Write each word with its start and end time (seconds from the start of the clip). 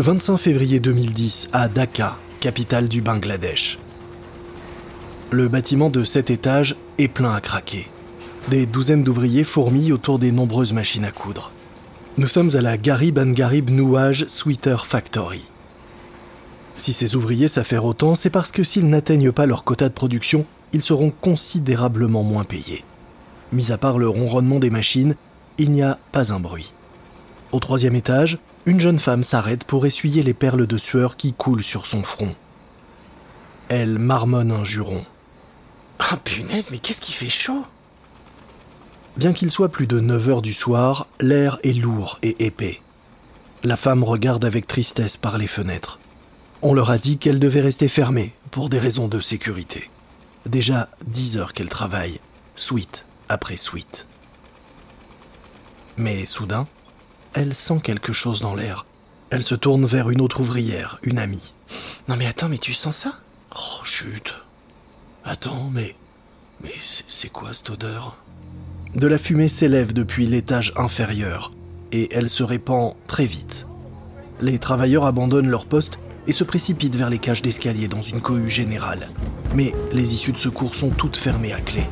25 0.00 0.36
février 0.36 0.78
2010 0.78 1.48
à 1.52 1.66
Dhaka, 1.66 2.16
capitale 2.38 2.88
du 2.88 3.02
Bangladesh. 3.02 3.80
Le 5.32 5.48
bâtiment 5.48 5.90
de 5.90 6.04
7 6.04 6.30
étages 6.30 6.76
est 6.98 7.08
plein 7.08 7.34
à 7.34 7.40
craquer. 7.40 7.88
Des 8.48 8.64
douzaines 8.64 9.02
d'ouvriers 9.02 9.42
fourmillent 9.42 9.92
autour 9.92 10.20
des 10.20 10.30
nombreuses 10.30 10.72
machines 10.72 11.04
à 11.04 11.10
coudre. 11.10 11.50
Nous 12.16 12.28
sommes 12.28 12.54
à 12.54 12.60
la 12.60 12.76
Garib 12.76 13.18
and 13.18 13.32
Garib 13.32 13.70
Nouage 13.70 14.24
Sweater 14.28 14.86
Factory. 14.86 15.44
Si 16.76 16.92
ces 16.92 17.16
ouvriers 17.16 17.48
s'affairent 17.48 17.84
autant, 17.84 18.14
c'est 18.14 18.30
parce 18.30 18.52
que 18.52 18.62
s'ils 18.62 18.88
n'atteignent 18.88 19.32
pas 19.32 19.46
leur 19.46 19.64
quota 19.64 19.88
de 19.88 19.94
production, 19.94 20.46
ils 20.72 20.82
seront 20.82 21.10
considérablement 21.10 22.22
moins 22.22 22.44
payés. 22.44 22.84
Mis 23.50 23.72
à 23.72 23.78
part 23.78 23.98
le 23.98 24.08
ronronnement 24.08 24.60
des 24.60 24.70
machines, 24.70 25.16
il 25.58 25.72
n'y 25.72 25.82
a 25.82 25.98
pas 26.12 26.32
un 26.32 26.38
bruit. 26.38 26.72
Au 27.50 27.58
troisième 27.58 27.96
étage, 27.96 28.38
une 28.68 28.80
jeune 28.80 28.98
femme 28.98 29.24
s'arrête 29.24 29.64
pour 29.64 29.86
essuyer 29.86 30.22
les 30.22 30.34
perles 30.34 30.66
de 30.66 30.76
sueur 30.76 31.16
qui 31.16 31.32
coulent 31.32 31.64
sur 31.64 31.86
son 31.86 32.02
front. 32.02 32.34
Elle 33.70 33.98
marmonne 33.98 34.52
un 34.52 34.62
juron. 34.62 35.06
Ah 35.98 36.18
punaise, 36.22 36.70
mais 36.70 36.76
qu'est-ce 36.76 37.00
qui 37.00 37.12
fait 37.12 37.30
chaud? 37.30 37.64
Bien 39.16 39.32
qu'il 39.32 39.50
soit 39.50 39.70
plus 39.70 39.86
de 39.86 40.00
9 40.00 40.28
heures 40.28 40.42
du 40.42 40.52
soir, 40.52 41.06
l'air 41.18 41.58
est 41.62 41.72
lourd 41.72 42.18
et 42.22 42.44
épais. 42.44 42.82
La 43.64 43.78
femme 43.78 44.04
regarde 44.04 44.44
avec 44.44 44.66
tristesse 44.66 45.16
par 45.16 45.38
les 45.38 45.46
fenêtres. 45.46 45.98
On 46.60 46.74
leur 46.74 46.90
a 46.90 46.98
dit 46.98 47.16
qu'elle 47.16 47.40
devait 47.40 47.62
rester 47.62 47.88
fermée 47.88 48.34
pour 48.50 48.68
des 48.68 48.78
raisons 48.78 49.08
de 49.08 49.18
sécurité. 49.18 49.88
Déjà 50.44 50.90
10 51.06 51.38
heures 51.38 51.52
qu'elle 51.54 51.70
travaille, 51.70 52.20
suite 52.54 53.06
après 53.30 53.56
suite. 53.56 54.06
Mais 55.96 56.26
soudain, 56.26 56.66
elle 57.38 57.54
sent 57.54 57.78
quelque 57.84 58.12
chose 58.12 58.40
dans 58.40 58.56
l'air. 58.56 58.84
Elle 59.30 59.44
se 59.44 59.54
tourne 59.54 59.86
vers 59.86 60.10
une 60.10 60.20
autre 60.20 60.40
ouvrière, 60.40 60.98
une 61.04 61.20
amie. 61.20 61.52
Non 62.08 62.16
mais 62.16 62.26
attends, 62.26 62.48
mais 62.48 62.58
tu 62.58 62.72
sens 62.74 62.96
ça? 62.96 63.12
Oh, 63.54 63.84
chut. 63.84 64.34
Attends, 65.24 65.70
mais. 65.72 65.94
Mais 66.64 66.74
c'est 67.06 67.28
quoi 67.28 67.52
cette 67.52 67.70
odeur? 67.70 68.16
De 68.96 69.06
la 69.06 69.18
fumée 69.18 69.48
s'élève 69.48 69.92
depuis 69.92 70.26
l'étage 70.26 70.72
inférieur, 70.76 71.52
et 71.92 72.08
elle 72.12 72.28
se 72.28 72.42
répand 72.42 72.96
très 73.06 73.26
vite. 73.26 73.66
Les 74.40 74.58
travailleurs 74.58 75.06
abandonnent 75.06 75.50
leur 75.50 75.66
poste 75.66 76.00
et 76.26 76.32
se 76.32 76.42
précipitent 76.42 76.96
vers 76.96 77.10
les 77.10 77.20
cages 77.20 77.42
d'escalier 77.42 77.86
dans 77.86 78.02
une 78.02 78.20
cohue 78.20 78.50
générale. 78.50 79.08
Mais 79.54 79.72
les 79.92 80.12
issues 80.12 80.32
de 80.32 80.38
secours 80.38 80.74
sont 80.74 80.90
toutes 80.90 81.16
fermées 81.16 81.52
à 81.52 81.60
clé. 81.60 81.84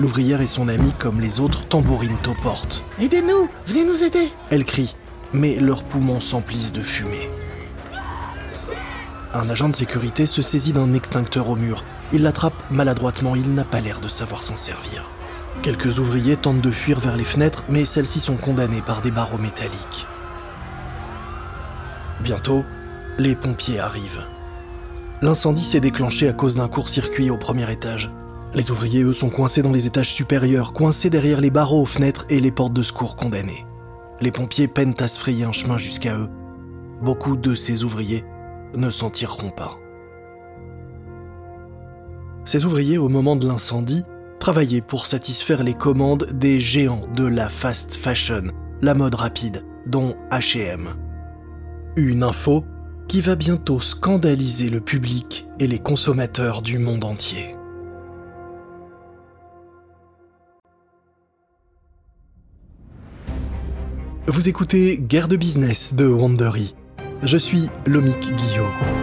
L'ouvrière 0.00 0.40
et 0.40 0.46
son 0.46 0.68
amie, 0.68 0.92
comme 0.98 1.20
les 1.20 1.40
autres, 1.40 1.66
tambourinent 1.66 2.16
aux 2.28 2.40
portes. 2.40 2.84
Aidez-nous 3.00 3.48
Venez 3.66 3.84
nous 3.84 4.04
aider 4.04 4.28
Elle 4.50 4.64
crie, 4.64 4.94
mais 5.32 5.56
leurs 5.56 5.82
poumons 5.82 6.20
s'emplissent 6.20 6.72
de 6.72 6.82
fumée. 6.82 7.28
Un 9.34 9.50
agent 9.50 9.68
de 9.68 9.74
sécurité 9.74 10.26
se 10.26 10.40
saisit 10.40 10.72
d'un 10.72 10.94
extincteur 10.94 11.48
au 11.48 11.56
mur. 11.56 11.84
Il 12.12 12.22
l'attrape 12.22 12.62
maladroitement, 12.70 13.34
il 13.34 13.52
n'a 13.52 13.64
pas 13.64 13.80
l'air 13.80 14.00
de 14.00 14.08
savoir 14.08 14.42
s'en 14.42 14.56
servir. 14.56 15.10
Quelques 15.62 15.98
ouvriers 15.98 16.36
tentent 16.36 16.60
de 16.60 16.70
fuir 16.70 17.00
vers 17.00 17.16
les 17.16 17.24
fenêtres, 17.24 17.64
mais 17.68 17.84
celles-ci 17.84 18.20
sont 18.20 18.36
condamnées 18.36 18.82
par 18.82 19.02
des 19.02 19.10
barreaux 19.10 19.38
métalliques. 19.38 20.06
Bientôt, 22.20 22.64
les 23.18 23.34
pompiers 23.34 23.80
arrivent. 23.80 24.22
L'incendie 25.22 25.64
s'est 25.64 25.80
déclenché 25.80 26.28
à 26.28 26.32
cause 26.32 26.54
d'un 26.54 26.68
court-circuit 26.68 27.30
au 27.30 27.36
premier 27.36 27.70
étage. 27.70 28.10
Les 28.54 28.70
ouvriers, 28.70 29.02
eux, 29.02 29.12
sont 29.12 29.28
coincés 29.28 29.62
dans 29.62 29.72
les 29.72 29.86
étages 29.86 30.12
supérieurs, 30.12 30.72
coincés 30.72 31.10
derrière 31.10 31.40
les 31.40 31.50
barreaux 31.50 31.82
aux 31.82 31.86
fenêtres 31.86 32.24
et 32.30 32.40
les 32.40 32.50
portes 32.50 32.72
de 32.72 32.82
secours 32.82 33.14
condamnées. 33.14 33.66
Les 34.20 34.32
pompiers 34.32 34.68
peinent 34.68 34.94
à 34.98 35.08
se 35.08 35.18
frayer 35.18 35.44
un 35.44 35.52
chemin 35.52 35.76
jusqu'à 35.76 36.16
eux. 36.16 36.28
Beaucoup 37.02 37.36
de 37.36 37.54
ces 37.54 37.84
ouvriers 37.84 38.24
ne 38.74 38.90
s'en 38.90 39.10
tireront 39.10 39.50
pas. 39.50 39.78
Ces 42.44 42.64
ouvriers, 42.64 42.96
au 42.96 43.10
moment 43.10 43.36
de 43.36 43.46
l'incendie, 43.46 44.04
travaillaient 44.40 44.80
pour 44.80 45.06
satisfaire 45.06 45.62
les 45.62 45.74
commandes 45.74 46.28
des 46.32 46.60
géants 46.60 47.06
de 47.14 47.26
la 47.26 47.50
fast 47.50 47.94
fashion, 47.94 48.44
la 48.80 48.94
mode 48.94 49.16
rapide, 49.16 49.64
dont 49.86 50.16
HM. 50.30 50.88
Une 51.96 52.22
info 52.22 52.64
qui 53.08 53.20
va 53.20 53.34
bientôt 53.34 53.80
scandaliser 53.80 54.70
le 54.70 54.80
public 54.80 55.46
et 55.58 55.66
les 55.66 55.78
consommateurs 55.78 56.62
du 56.62 56.78
monde 56.78 57.04
entier. 57.04 57.57
Vous 64.30 64.46
écoutez 64.50 64.98
Guerre 64.98 65.26
de 65.26 65.36
business 65.36 65.94
de 65.94 66.06
Wandery. 66.06 66.74
Je 67.22 67.38
suis 67.38 67.70
Lomic 67.86 68.20
Guillot. 68.20 68.97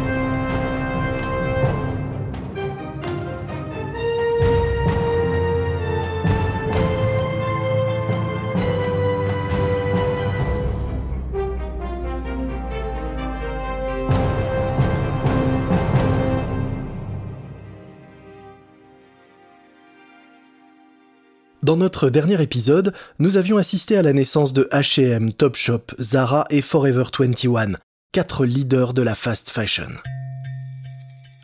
Dans 21.66 21.78
notre 21.78 22.12
dernier 22.12 22.40
épisode, 22.44 22.94
nous 23.18 23.38
avions 23.38 23.58
assisté 23.58 23.98
à 23.98 24.04
la 24.04 24.14
naissance 24.14 24.54
de 24.54 24.70
H&M, 24.72 25.34
Topshop, 25.34 25.96
Zara 26.00 26.46
et 26.52 26.62
Forever 26.62 27.06
21, 27.18 27.72
quatre 28.12 28.46
leaders 28.46 28.94
de 28.94 29.02
la 29.02 29.16
fast 29.16 29.50
fashion. 29.50 29.90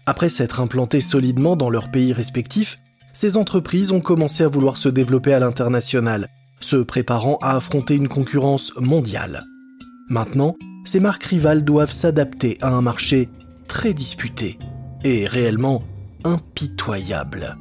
Après 0.06 0.30
s'être 0.30 0.59
implantés 0.59 1.02
solidement 1.02 1.56
dans 1.56 1.72
leurs 1.72 1.90
pays 1.90 2.14
respectifs, 2.14 2.78
ces 3.14 3.36
entreprises 3.36 3.92
ont 3.92 4.00
commencé 4.00 4.44
à 4.44 4.48
vouloir 4.48 4.78
se 4.78 4.90
développer 4.90 5.34
à 5.34 5.40
l'international, 5.40 6.28
se 6.59 6.76
préparant 6.76 7.40
à 7.42 7.56
affronter 7.56 7.96
une 7.96 8.08
concurrence 8.08 8.74
mondiale. 8.80 9.44
Maintenant, 10.08 10.56
ces 10.86 11.00
marques 11.00 11.24
rivales 11.24 11.64
doivent 11.64 11.92
s'adapter 11.92 12.59
à 12.62 12.70
un 12.70 12.84
marché 12.84 13.28
très 13.68 13.96
disputé 13.96 14.59
et 15.03 15.26
réellement 15.26 15.82
impitoyable. 16.26 17.58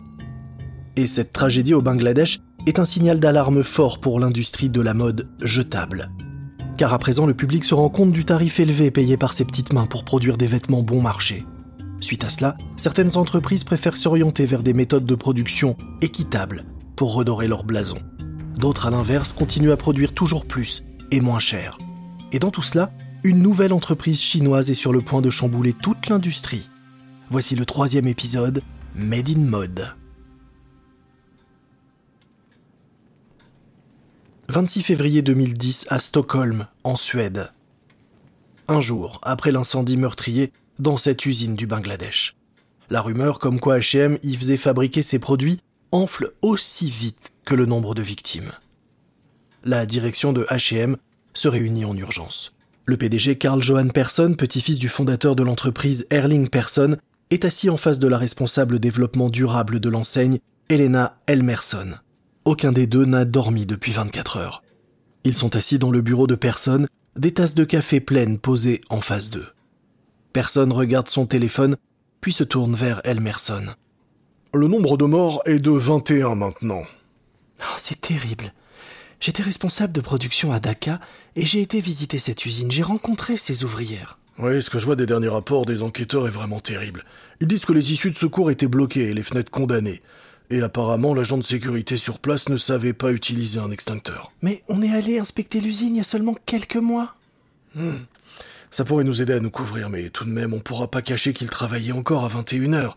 Et 0.96 1.06
cette 1.06 1.32
tragédie 1.32 1.72
au 1.72 1.80
Bangladesh 1.80 2.40
est 2.66 2.78
un 2.78 2.84
signal 2.84 3.20
d'alarme 3.20 3.62
fort 3.62 4.00
pour 4.00 4.20
l'industrie 4.20 4.70
de 4.70 4.80
la 4.80 4.94
mode 4.94 5.28
jetable. 5.40 6.10
Car 6.76 6.94
à 6.94 6.98
présent, 6.98 7.26
le 7.26 7.34
public 7.34 7.64
se 7.64 7.74
rend 7.74 7.88
compte 7.88 8.12
du 8.12 8.24
tarif 8.24 8.60
élevé 8.60 8.90
payé 8.90 9.16
par 9.16 9.32
ses 9.32 9.44
petites 9.44 9.72
mains 9.72 9.86
pour 9.86 10.04
produire 10.04 10.36
des 10.36 10.46
vêtements 10.46 10.82
bon 10.82 11.02
marché. 11.02 11.44
Suite 12.00 12.24
à 12.24 12.30
cela, 12.30 12.56
certaines 12.76 13.16
entreprises 13.16 13.64
préfèrent 13.64 13.96
s'orienter 13.96 14.46
vers 14.46 14.62
des 14.62 14.72
méthodes 14.72 15.04
de 15.04 15.14
production 15.14 15.76
équitables 16.00 16.64
pour 16.96 17.14
redorer 17.14 17.48
leur 17.48 17.64
blason. 17.64 17.98
D'autres, 18.56 18.86
à 18.86 18.90
l'inverse, 18.90 19.32
continuent 19.32 19.72
à 19.72 19.76
produire 19.76 20.12
toujours 20.12 20.46
plus 20.46 20.84
et 21.10 21.20
moins 21.20 21.38
cher. 21.38 21.78
Et 22.32 22.38
dans 22.38 22.50
tout 22.50 22.62
cela, 22.62 22.92
une 23.24 23.42
nouvelle 23.42 23.72
entreprise 23.72 24.20
chinoise 24.20 24.70
est 24.70 24.74
sur 24.74 24.92
le 24.92 25.02
point 25.02 25.20
de 25.20 25.30
chambouler 25.30 25.74
toute 25.74 26.08
l'industrie. 26.08 26.68
Voici 27.30 27.54
le 27.56 27.66
troisième 27.66 28.08
épisode, 28.08 28.62
Made 28.94 29.28
in 29.28 29.40
Mode. 29.40 29.99
26 34.50 34.82
février 34.82 35.22
2010 35.22 35.86
à 35.90 36.00
Stockholm, 36.00 36.66
en 36.82 36.96
Suède. 36.96 37.52
Un 38.66 38.80
jour 38.80 39.20
après 39.22 39.52
l'incendie 39.52 39.96
meurtrier 39.96 40.52
dans 40.80 40.96
cette 40.96 41.24
usine 41.24 41.54
du 41.54 41.68
Bangladesh. 41.68 42.34
La 42.90 43.00
rumeur 43.00 43.38
comme 43.38 43.60
quoi 43.60 43.78
H&M 43.78 44.18
y 44.24 44.34
faisait 44.34 44.56
fabriquer 44.56 45.02
ses 45.02 45.20
produits 45.20 45.60
enfle 45.92 46.32
aussi 46.42 46.90
vite 46.90 47.30
que 47.44 47.54
le 47.54 47.64
nombre 47.64 47.94
de 47.94 48.02
victimes. 48.02 48.50
La 49.62 49.86
direction 49.86 50.32
de 50.32 50.42
H&M 50.50 50.96
se 51.32 51.46
réunit 51.46 51.84
en 51.84 51.96
urgence. 51.96 52.52
Le 52.86 52.96
PDG 52.96 53.38
Carl 53.38 53.62
Johan 53.62 53.90
Persson, 53.90 54.34
petit-fils 54.36 54.80
du 54.80 54.88
fondateur 54.88 55.36
de 55.36 55.44
l'entreprise 55.44 56.08
Erling 56.10 56.48
Persson, 56.48 56.96
est 57.30 57.44
assis 57.44 57.70
en 57.70 57.76
face 57.76 58.00
de 58.00 58.08
la 58.08 58.18
responsable 58.18 58.80
développement 58.80 59.30
durable 59.30 59.78
de 59.78 59.88
l'enseigne, 59.88 60.40
Elena 60.68 61.20
Elmerson. 61.28 62.00
Aucun 62.44 62.72
des 62.72 62.86
deux 62.86 63.04
n'a 63.04 63.24
dormi 63.24 63.66
depuis 63.66 63.92
24 63.92 64.38
heures. 64.38 64.62
Ils 65.24 65.36
sont 65.36 65.56
assis 65.56 65.78
dans 65.78 65.90
le 65.90 66.00
bureau 66.00 66.26
de 66.26 66.34
personne, 66.34 66.86
des 67.16 67.34
tasses 67.34 67.54
de 67.54 67.64
café 67.64 68.00
pleines 68.00 68.38
posées 68.38 68.80
en 68.88 69.02
face 69.02 69.30
d'eux. 69.30 69.48
Personne 70.32 70.72
regarde 70.72 71.08
son 71.08 71.26
téléphone, 71.26 71.76
puis 72.20 72.32
se 72.32 72.44
tourne 72.44 72.74
vers 72.74 73.02
Elmerson. 73.04 73.64
Le 74.54 74.68
nombre 74.68 74.96
de 74.96 75.04
morts 75.04 75.42
est 75.44 75.58
de 75.58 75.70
21 75.70 76.34
maintenant. 76.34 76.82
Oh, 77.60 77.76
c'est 77.76 78.00
terrible. 78.00 78.54
J'étais 79.20 79.42
responsable 79.42 79.92
de 79.92 80.00
production 80.00 80.50
à 80.50 80.60
Dhaka 80.60 80.98
et 81.36 81.44
j'ai 81.44 81.60
été 81.60 81.80
visiter 81.82 82.18
cette 82.18 82.46
usine. 82.46 82.70
J'ai 82.70 82.82
rencontré 82.82 83.36
ces 83.36 83.64
ouvrières. 83.64 84.18
Oui, 84.38 84.62
ce 84.62 84.70
que 84.70 84.78
je 84.78 84.86
vois 84.86 84.96
des 84.96 85.04
derniers 85.04 85.28
rapports 85.28 85.66
des 85.66 85.82
enquêteurs 85.82 86.26
est 86.26 86.30
vraiment 86.30 86.60
terrible. 86.60 87.04
Ils 87.40 87.46
disent 87.46 87.66
que 87.66 87.74
les 87.74 87.92
issues 87.92 88.10
de 88.10 88.16
secours 88.16 88.50
étaient 88.50 88.66
bloquées 88.66 89.10
et 89.10 89.14
les 89.14 89.22
fenêtres 89.22 89.50
condamnées. 89.50 90.00
Et 90.50 90.62
apparemment, 90.62 91.14
l'agent 91.14 91.38
de 91.38 91.44
sécurité 91.44 91.96
sur 91.96 92.18
place 92.18 92.48
ne 92.48 92.56
savait 92.56 92.92
pas 92.92 93.12
utiliser 93.12 93.60
un 93.60 93.70
extincteur. 93.70 94.32
Mais 94.42 94.64
on 94.68 94.82
est 94.82 94.92
allé 94.92 95.20
inspecter 95.20 95.60
l'usine 95.60 95.94
il 95.94 95.98
y 95.98 96.00
a 96.00 96.04
seulement 96.04 96.36
quelques 96.44 96.76
mois. 96.76 97.14
Hmm. 97.76 97.98
Ça 98.72 98.84
pourrait 98.84 99.04
nous 99.04 99.22
aider 99.22 99.34
à 99.34 99.40
nous 99.40 99.50
couvrir, 99.50 99.90
mais 99.90 100.10
tout 100.10 100.24
de 100.24 100.30
même, 100.30 100.52
on 100.52 100.58
pourra 100.58 100.90
pas 100.90 101.02
cacher 101.02 101.32
qu'il 101.32 101.50
travaillait 101.50 101.92
encore 101.92 102.24
à 102.24 102.28
21 102.28 102.72
heures. 102.72 102.96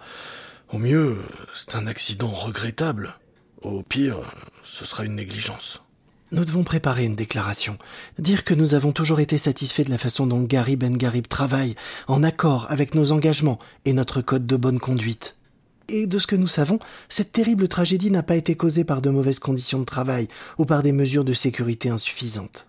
Au 0.71 0.79
mieux, 0.79 1.17
c'est 1.53 1.75
un 1.75 1.85
accident 1.85 2.29
regrettable. 2.29 3.15
Au 3.61 3.83
pire, 3.83 4.17
ce 4.63 4.85
sera 4.85 5.05
une 5.05 5.15
négligence. 5.15 5.83
Nous 6.31 6.45
devons 6.45 6.63
préparer 6.63 7.05
une 7.05 7.15
déclaration. 7.15 7.77
Dire 8.17 8.43
que 8.43 8.55
nous 8.55 8.73
avons 8.73 8.91
toujours 8.91 9.19
été 9.19 9.37
satisfaits 9.37 9.83
de 9.83 9.91
la 9.91 9.99
façon 9.99 10.25
dont 10.25 10.41
Gary 10.41 10.75
Ben 10.75 10.97
Garib 10.97 11.27
travaille, 11.27 11.75
en 12.07 12.23
accord 12.23 12.65
avec 12.69 12.95
nos 12.95 13.11
engagements 13.11 13.59
et 13.85 13.93
notre 13.93 14.21
code 14.21 14.47
de 14.47 14.57
bonne 14.57 14.79
conduite. 14.79 15.35
Et 15.89 16.07
de 16.07 16.19
ce 16.19 16.27
que 16.27 16.35
nous 16.35 16.47
savons, 16.47 16.79
cette 17.09 17.31
terrible 17.31 17.67
tragédie 17.67 18.11
n'a 18.11 18.23
pas 18.23 18.35
été 18.35 18.55
causée 18.55 18.83
par 18.83 19.01
de 19.01 19.09
mauvaises 19.09 19.39
conditions 19.39 19.79
de 19.79 19.85
travail 19.85 20.27
ou 20.57 20.65
par 20.65 20.83
des 20.83 20.91
mesures 20.91 21.25
de 21.25 21.33
sécurité 21.33 21.89
insuffisantes. 21.89 22.67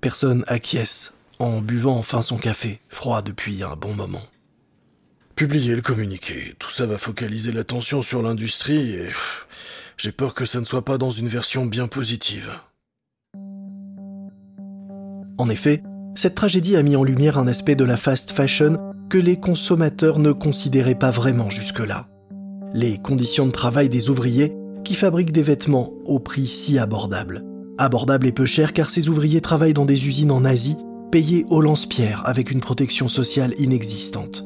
Personne 0.00 0.44
acquiesce 0.46 1.12
en 1.38 1.60
buvant 1.60 1.96
enfin 1.96 2.22
son 2.22 2.38
café, 2.38 2.80
froid 2.88 3.22
depuis 3.22 3.62
un 3.62 3.76
bon 3.76 3.94
moment. 3.94 4.22
Publiez 5.34 5.74
le 5.76 5.82
communiqué. 5.82 6.54
Tout 6.58 6.70
ça 6.70 6.86
va 6.86 6.96
focaliser 6.96 7.52
l'attention 7.52 8.00
sur 8.00 8.22
l'industrie 8.22 8.94
et 8.94 9.10
j'ai 9.98 10.12
peur 10.12 10.32
que 10.32 10.46
ça 10.46 10.60
ne 10.60 10.64
soit 10.64 10.84
pas 10.84 10.96
dans 10.96 11.10
une 11.10 11.28
version 11.28 11.66
bien 11.66 11.88
positive. 11.88 12.52
En 15.38 15.50
effet, 15.50 15.82
cette 16.14 16.34
tragédie 16.34 16.76
a 16.76 16.82
mis 16.82 16.96
en 16.96 17.04
lumière 17.04 17.38
un 17.38 17.46
aspect 17.46 17.76
de 17.76 17.84
la 17.84 17.98
fast 17.98 18.30
fashion 18.32 18.78
que 19.10 19.18
les 19.18 19.38
consommateurs 19.38 20.18
ne 20.18 20.32
considéraient 20.32 20.94
pas 20.94 21.10
vraiment 21.10 21.50
jusque-là. 21.50 22.08
Les 22.74 22.98
conditions 22.98 23.46
de 23.46 23.52
travail 23.52 23.88
des 23.88 24.10
ouvriers 24.10 24.56
qui 24.84 24.94
fabriquent 24.94 25.32
des 25.32 25.42
vêtements 25.42 25.92
au 26.04 26.18
prix 26.18 26.46
si 26.46 26.78
abordable. 26.78 27.44
Abordable 27.78 28.26
et 28.26 28.32
peu 28.32 28.46
cher 28.46 28.72
car 28.72 28.90
ces 28.90 29.08
ouvriers 29.08 29.40
travaillent 29.40 29.74
dans 29.74 29.84
des 29.84 30.06
usines 30.08 30.30
en 30.30 30.44
Asie, 30.44 30.76
payés 31.10 31.44
au 31.50 31.60
lance-pierre 31.60 32.22
avec 32.24 32.50
une 32.50 32.60
protection 32.60 33.08
sociale 33.08 33.54
inexistante. 33.58 34.44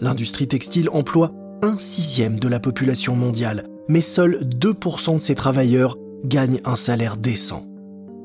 L'industrie 0.00 0.48
textile 0.48 0.88
emploie 0.92 1.32
un 1.62 1.78
sixième 1.78 2.38
de 2.38 2.48
la 2.48 2.60
population 2.60 3.14
mondiale, 3.16 3.66
mais 3.88 4.00
seuls 4.00 4.40
2% 4.44 5.14
de 5.14 5.18
ces 5.18 5.34
travailleurs 5.34 5.96
gagnent 6.24 6.60
un 6.64 6.76
salaire 6.76 7.16
décent. 7.16 7.66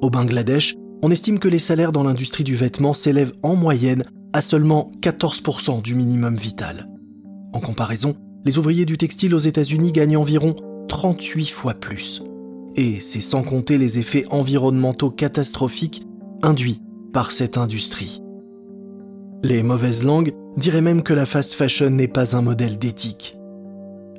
Au 0.01 0.09
Bangladesh, 0.09 0.75
on 1.01 1.11
estime 1.11 1.39
que 1.39 1.47
les 1.47 1.59
salaires 1.59 1.91
dans 1.91 2.03
l'industrie 2.03 2.43
du 2.43 2.55
vêtement 2.55 2.93
s'élèvent 2.93 3.33
en 3.43 3.55
moyenne 3.55 4.05
à 4.33 4.41
seulement 4.41 4.91
14% 5.01 5.81
du 5.81 5.95
minimum 5.95 6.35
vital. 6.35 6.89
En 7.53 7.59
comparaison, 7.59 8.15
les 8.45 8.59
ouvriers 8.59 8.85
du 8.85 8.97
textile 8.97 9.33
aux 9.33 9.39
États-Unis 9.39 9.91
gagnent 9.91 10.17
environ 10.17 10.55
38 10.87 11.49
fois 11.49 11.73
plus. 11.73 12.21
Et 12.75 13.01
c'est 13.01 13.21
sans 13.21 13.41
compter 13.41 13.79
les 13.79 13.97
effets 13.97 14.25
environnementaux 14.29 15.09
catastrophiques 15.09 16.03
induits 16.43 16.79
par 17.11 17.31
cette 17.31 17.57
industrie. 17.57 18.21
Les 19.43 19.63
mauvaises 19.63 20.03
langues 20.03 20.33
diraient 20.57 20.81
même 20.81 21.01
que 21.01 21.13
la 21.13 21.25
fast 21.25 21.55
fashion 21.55 21.89
n'est 21.89 22.07
pas 22.07 22.35
un 22.35 22.41
modèle 22.41 22.77
d'éthique. 22.77 23.35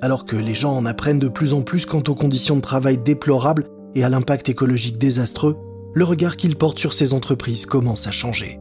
Alors 0.02 0.24
que 0.24 0.36
les 0.36 0.54
gens 0.54 0.76
en 0.76 0.86
apprennent 0.86 1.18
de 1.18 1.28
plus 1.28 1.54
en 1.54 1.62
plus 1.62 1.86
quant 1.86 2.02
aux 2.08 2.14
conditions 2.14 2.56
de 2.56 2.60
travail 2.60 2.98
déplorables 2.98 3.68
et 3.94 4.02
à 4.02 4.08
l'impact 4.08 4.48
écologique 4.48 4.98
désastreux, 4.98 5.56
le 5.94 6.04
regard 6.04 6.36
qu'ils 6.36 6.56
portent 6.56 6.78
sur 6.78 6.92
ces 6.92 7.14
entreprises 7.14 7.64
commence 7.64 8.06
à 8.06 8.10
changer. 8.10 8.58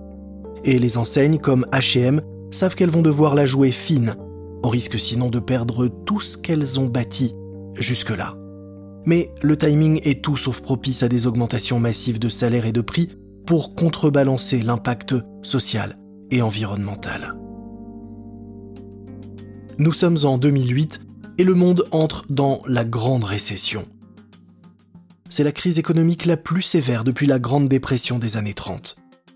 Et 0.64 0.80
les 0.80 0.98
enseignes 0.98 1.40
comme 1.40 1.66
HM 1.74 2.22
savent 2.52 2.76
qu'elles 2.76 2.90
vont 2.90 3.02
devoir 3.02 3.36
la 3.36 3.46
jouer 3.46 3.72
fine, 3.72 4.16
au 4.66 4.70
risque 4.70 5.00
sinon 5.00 5.30
de 5.30 5.40
perdre 5.40 5.88
tout 5.88 6.20
ce 6.20 6.38
qu'elles 6.38 6.80
ont 6.80 6.88
bâti 6.88 7.34
jusque-là. 7.76 8.36
Mais 9.06 9.30
le 9.42 9.56
timing 9.56 10.02
est 10.04 10.24
tout 10.24 10.36
sauf 10.36 10.62
propice 10.62 11.04
à 11.04 11.10
des 11.10 11.28
augmentations 11.28 11.80
massives 11.80 12.20
de 12.20 12.30
salaires 12.30 12.66
et 12.66 12.72
de 12.72 12.82
prix 12.82 13.10
pour 13.46 13.76
contrebalancer 13.76 14.62
l'impact 14.62 15.16
social 15.44 15.98
et 16.32 16.42
environnemental. 16.42 17.36
Nous 19.78 19.94
sommes 19.94 20.18
en 20.24 20.38
2008 20.38 21.02
et 21.38 21.44
le 21.44 21.54
monde 21.54 21.86
entre 21.92 22.26
dans 22.30 22.62
la 22.66 22.84
grande 22.84 23.24
récession 23.24 23.86
c'est 25.36 25.44
la 25.44 25.52
crise 25.52 25.80
économique 25.80 26.26
la 26.26 26.38
plus 26.38 26.62
sévère 26.62 27.04
depuis 27.04 27.26
la 27.28 27.40
Grande 27.40 27.68
Dépression 27.68 28.20
des 28.20 28.38
années 28.38 28.54
30. 28.54 28.96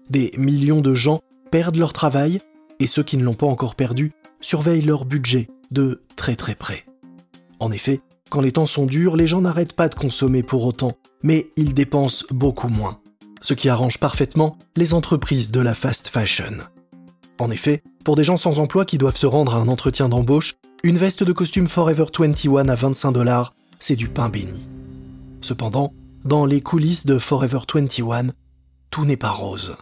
Des 0.09 0.31
millions 0.37 0.79
de 0.79 0.93
gens 0.93 1.19
perdent 1.51 1.75
leur 1.75 1.91
travail 1.91 2.39
et 2.79 2.87
ceux 2.87 3.03
qui 3.03 3.17
ne 3.17 3.23
l'ont 3.23 3.33
pas 3.33 3.47
encore 3.47 3.75
perdu 3.75 4.13
surveillent 4.41 4.81
leur 4.81 5.05
budget 5.05 5.49
de 5.71 6.03
très 6.15 6.35
très 6.35 6.55
près. 6.55 6.85
En 7.59 7.71
effet, 7.71 8.01
quand 8.29 8.41
les 8.41 8.51
temps 8.51 8.65
sont 8.65 8.85
durs, 8.85 9.17
les 9.17 9.27
gens 9.27 9.41
n'arrêtent 9.41 9.73
pas 9.73 9.89
de 9.89 9.95
consommer 9.95 10.43
pour 10.43 10.65
autant, 10.65 10.93
mais 11.23 11.49
ils 11.57 11.73
dépensent 11.73 12.25
beaucoup 12.29 12.69
moins. 12.69 12.99
Ce 13.41 13.53
qui 13.53 13.69
arrange 13.69 13.97
parfaitement 13.97 14.57
les 14.75 14.93
entreprises 14.93 15.51
de 15.51 15.59
la 15.59 15.73
fast 15.73 16.09
fashion. 16.09 16.57
En 17.39 17.49
effet, 17.51 17.83
pour 18.03 18.15
des 18.15 18.23
gens 18.23 18.37
sans 18.37 18.59
emploi 18.59 18.85
qui 18.85 18.97
doivent 18.97 19.17
se 19.17 19.25
rendre 19.25 19.55
à 19.55 19.59
un 19.59 19.67
entretien 19.67 20.09
d'embauche, 20.09 20.55
une 20.83 20.97
veste 20.97 21.23
de 21.23 21.31
costume 21.31 21.67
Forever 21.67 22.05
21 22.17 22.69
à 22.69 22.75
25 22.75 23.11
dollars, 23.11 23.55
c'est 23.79 23.95
du 23.95 24.09
pain 24.09 24.29
béni. 24.29 24.69
Cependant, 25.41 25.93
dans 26.25 26.45
les 26.45 26.61
coulisses 26.61 27.05
de 27.05 27.17
Forever 27.17 27.59
21, 27.73 28.27
tout 28.91 29.05
n'est 29.05 29.17
pas 29.17 29.31
rose. 29.31 29.75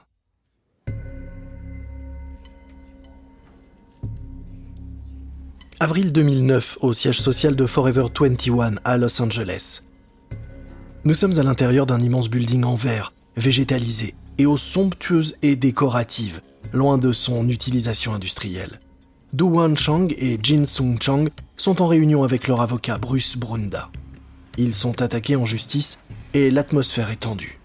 Avril 5.80 6.12
2009, 6.12 6.80
au 6.82 6.92
siège 6.92 7.20
social 7.20 7.56
de 7.56 7.68
Forever 7.68 8.08
21 8.20 8.78
à 8.84 8.98
Los 8.98 9.22
Angeles. 9.22 9.84
Nous 11.06 11.14
sommes 11.14 11.38
à 11.38 11.44
l'intérieur 11.44 11.86
d'un 11.86 12.00
immense 12.00 12.32
building 12.32 12.64
en 12.64 12.74
verre, 12.74 13.14
végétalisé 13.36 14.16
et 14.40 14.48
aux 14.48 14.58
somptueuses 14.58 15.36
et 15.44 15.56
décoratives, 15.56 16.42
loin 16.74 16.98
de 16.98 17.12
son 17.12 17.48
utilisation 17.48 18.16
industrielle. 18.16 18.80
Du 19.34 19.44
Wan 19.44 19.78
Chang 19.78 20.08
et 20.18 20.40
Jin 20.42 20.66
Sung 20.66 20.98
Chang 21.00 21.28
sont 21.58 21.80
en 21.80 21.86
réunion 21.86 22.24
avec 22.24 22.48
leur 22.48 22.62
avocat 22.62 22.98
Bruce 22.98 23.38
Brunda. 23.38 23.92
Ils 24.58 24.74
sont 24.74 25.04
attaqués 25.04 25.36
en 25.36 25.46
justice 25.46 26.00
et 26.34 26.50
l'atmosphère 26.50 27.12
est 27.12 27.18
tendue. 27.18 27.60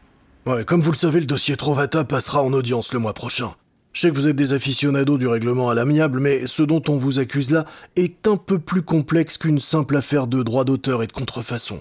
Comme 0.67 0.82
vous 0.82 0.93
le 0.93 0.99
savez, 0.99 1.20
le 1.20 1.26
dossier 1.26 1.56
Trovata 1.56 2.05
passera 2.05 2.43
en 2.43 2.53
audience 2.53 2.93
le 2.93 2.99
mois 2.99 3.15
prochain. 3.15 3.55
Je 3.93 4.00
sais 4.00 4.11
que 4.11 4.15
vous 4.15 4.29
êtes 4.29 4.37
des 4.37 4.55
aficionados 4.55 5.19
du 5.19 5.27
règlement 5.27 5.69
à 5.69 5.75
l'amiable, 5.75 6.21
mais 6.21 6.47
ce 6.47 6.62
dont 6.62 6.83
on 6.89 6.97
vous 6.97 7.19
accuse 7.19 7.50
là 7.50 7.67
est 7.97 8.27
un 8.27 8.37
peu 8.37 8.59
plus 8.59 8.83
complexe 8.83 9.37
qu'une 9.37 9.59
simple 9.59 9.97
affaire 9.97 10.27
de 10.27 10.43
droit 10.43 10.65
d'auteur 10.65 11.03
et 11.03 11.06
de 11.06 11.12
contrefaçon. 11.12 11.81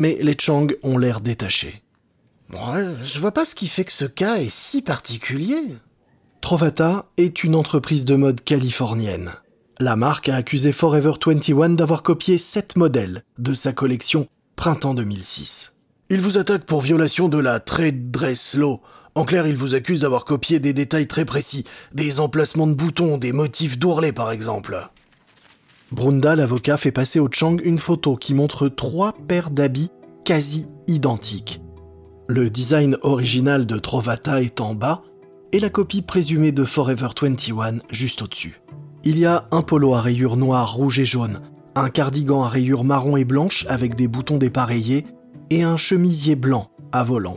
Mais 0.00 0.18
les 0.22 0.36
Chang 0.38 0.68
ont 0.82 0.96
l'air 0.96 1.20
détachés. 1.20 1.82
Ouais, 2.52 2.94
je 3.04 3.18
vois 3.18 3.32
pas 3.32 3.44
ce 3.44 3.54
qui 3.54 3.68
fait 3.68 3.84
que 3.84 3.92
ce 3.92 4.06
cas 4.06 4.36
est 4.36 4.50
si 4.50 4.82
particulier. 4.82 5.76
Trovata 6.40 7.06
est 7.18 7.44
une 7.44 7.54
entreprise 7.54 8.04
de 8.04 8.16
mode 8.16 8.42
californienne. 8.42 9.30
La 9.78 9.96
marque 9.96 10.28
a 10.28 10.36
accusé 10.36 10.72
Forever 10.72 11.12
21 11.24 11.70
d'avoir 11.70 12.02
copié 12.02 12.38
sept 12.38 12.76
modèles 12.76 13.24
de 13.38 13.52
sa 13.52 13.72
collection 13.72 14.26
printemps 14.56 14.94
2006. 14.94 15.74
Il 16.08 16.20
vous 16.20 16.38
attaque 16.38 16.64
pour 16.64 16.82
violation 16.82 17.28
de 17.28 17.38
la 17.38 17.58
trade 17.60 18.10
dress. 18.10 18.56
En 19.14 19.24
clair, 19.24 19.46
il 19.46 19.56
vous 19.56 19.74
accuse 19.74 20.00
d'avoir 20.00 20.24
copié 20.24 20.58
des 20.58 20.72
détails 20.72 21.06
très 21.06 21.26
précis, 21.26 21.64
des 21.92 22.20
emplacements 22.20 22.66
de 22.66 22.74
boutons, 22.74 23.18
des 23.18 23.32
motifs 23.32 23.78
d'ourlet 23.78 24.12
par 24.12 24.30
exemple. 24.30 24.88
Brunda, 25.90 26.34
l'avocat, 26.34 26.78
fait 26.78 26.92
passer 26.92 27.20
au 27.20 27.28
Chang 27.30 27.58
une 27.62 27.78
photo 27.78 28.16
qui 28.16 28.32
montre 28.32 28.68
trois 28.68 29.12
paires 29.28 29.50
d'habits 29.50 29.90
quasi 30.24 30.66
identiques. 30.88 31.60
Le 32.28 32.48
design 32.48 32.96
original 33.02 33.66
de 33.66 33.78
Trovata 33.78 34.40
est 34.40 34.62
en 34.62 34.74
bas 34.74 35.02
et 35.52 35.58
la 35.58 35.68
copie 35.68 36.00
présumée 36.00 36.52
de 36.52 36.64
Forever 36.64 37.08
21 37.20 37.80
juste 37.90 38.22
au-dessus. 38.22 38.62
Il 39.04 39.18
y 39.18 39.26
a 39.26 39.46
un 39.50 39.60
polo 39.60 39.92
à 39.94 40.00
rayures 40.00 40.38
noires, 40.38 40.72
rouges 40.72 40.98
et 40.98 41.04
jaunes, 41.04 41.40
un 41.74 41.90
cardigan 41.90 42.44
à 42.44 42.48
rayures 42.48 42.84
marron 42.84 43.18
et 43.18 43.26
blanches 43.26 43.66
avec 43.68 43.94
des 43.94 44.08
boutons 44.08 44.38
dépareillés 44.38 45.04
et 45.50 45.62
un 45.62 45.76
chemisier 45.76 46.36
blanc 46.36 46.70
à 46.92 47.04
volant. 47.04 47.36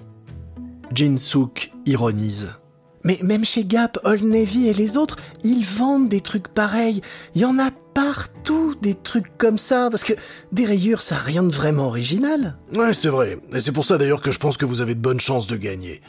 Jin 0.93 1.17
Suk 1.17 1.71
ironise. 1.85 2.55
Mais 3.03 3.19
même 3.21 3.45
chez 3.45 3.65
Gap, 3.65 3.99
Old 4.03 4.23
Navy 4.23 4.67
et 4.67 4.73
les 4.73 4.97
autres, 4.97 5.17
ils 5.43 5.63
vendent 5.63 6.09
des 6.09 6.21
trucs 6.21 6.47
pareils. 6.47 7.01
Il 7.35 7.41
y 7.41 7.45
en 7.45 7.59
a 7.59 7.69
partout 7.93 8.75
des 8.81 8.95
trucs 8.95 9.37
comme 9.37 9.59
ça, 9.59 9.89
parce 9.91 10.03
que 10.03 10.13
des 10.51 10.65
rayures, 10.65 11.01
ça 11.01 11.15
n'a 11.15 11.21
rien 11.21 11.43
de 11.43 11.53
vraiment 11.53 11.85
original. 11.85 12.57
Ouais, 12.73 12.93
c'est 12.93 13.09
vrai. 13.09 13.37
Et 13.53 13.59
c'est 13.59 13.71
pour 13.71 13.85
ça 13.85 13.97
d'ailleurs 13.97 14.21
que 14.21 14.31
je 14.31 14.39
pense 14.39 14.57
que 14.57 14.65
vous 14.65 14.81
avez 14.81 14.95
de 14.95 14.99
bonnes 14.99 15.19
chances 15.19 15.47
de 15.47 15.55
gagner. 15.55 16.01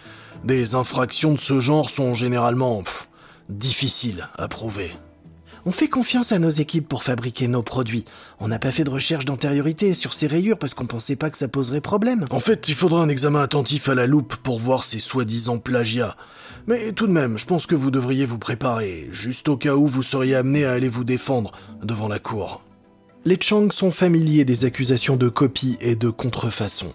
Des 0.45 0.75
infractions 0.75 1.33
de 1.33 1.39
ce 1.39 1.61
genre 1.61 1.91
sont 1.91 2.15
généralement 2.15 2.83
difficiles 3.49 4.29
à 4.39 4.49
prouver. 4.49 4.91
On 5.69 5.73
fait 5.73 5.89
confiance 5.89 6.31
à 6.31 6.39
nos 6.39 6.49
équipes 6.49 6.87
pour 6.87 7.03
fabriquer 7.03 7.49
nos 7.49 7.65
produits. 7.65 8.05
On 8.39 8.47
n'a 8.47 8.61
pas 8.61 8.71
fait 8.71 8.85
de 8.85 8.91
recherche 8.91 9.25
d'antériorité 9.25 9.95
sur 9.95 10.15
ces 10.15 10.29
rayures 10.29 10.59
parce 10.59 10.75
qu'on 10.75 10.87
pensait 10.87 11.17
pas 11.17 11.29
que 11.29 11.37
ça 11.37 11.49
poserait 11.49 11.81
problème. 11.81 12.25
En 12.31 12.39
fait, 12.39 12.69
il 12.69 12.77
faudra 12.77 13.03
un 13.03 13.09
examen 13.09 13.43
attentif 13.43 13.89
à 13.89 13.97
la 13.97 14.07
loupe 14.07 14.37
pour 14.37 14.61
voir 14.61 14.85
ces 14.85 15.01
soi-disant 15.01 15.59
plagiats. 15.59 16.17
Mais 16.69 16.93
tout 16.93 17.09
de 17.09 17.13
même, 17.13 17.37
je 17.37 17.47
pense 17.47 17.67
que 17.67 17.75
vous 17.75 17.91
devriez 17.91 18.25
vous 18.25 18.39
préparer, 18.39 19.09
juste 19.11 19.49
au 19.49 19.57
cas 19.57 19.75
où 19.75 19.89
vous 19.89 20.05
seriez 20.05 20.37
amené 20.37 20.65
à 20.65 20.71
aller 20.71 20.89
vous 20.89 21.03
défendre 21.03 21.51
devant 21.83 22.07
la 22.07 22.21
cour. 22.21 22.63
Les 23.25 23.39
Chang 23.41 23.73
sont 23.73 23.91
familiers 23.91 24.45
des 24.45 24.67
accusations 24.67 25.17
de 25.17 25.29
copie 25.29 25.79
et 25.81 25.97
de 25.97 26.11
contrefaçon. 26.11 26.95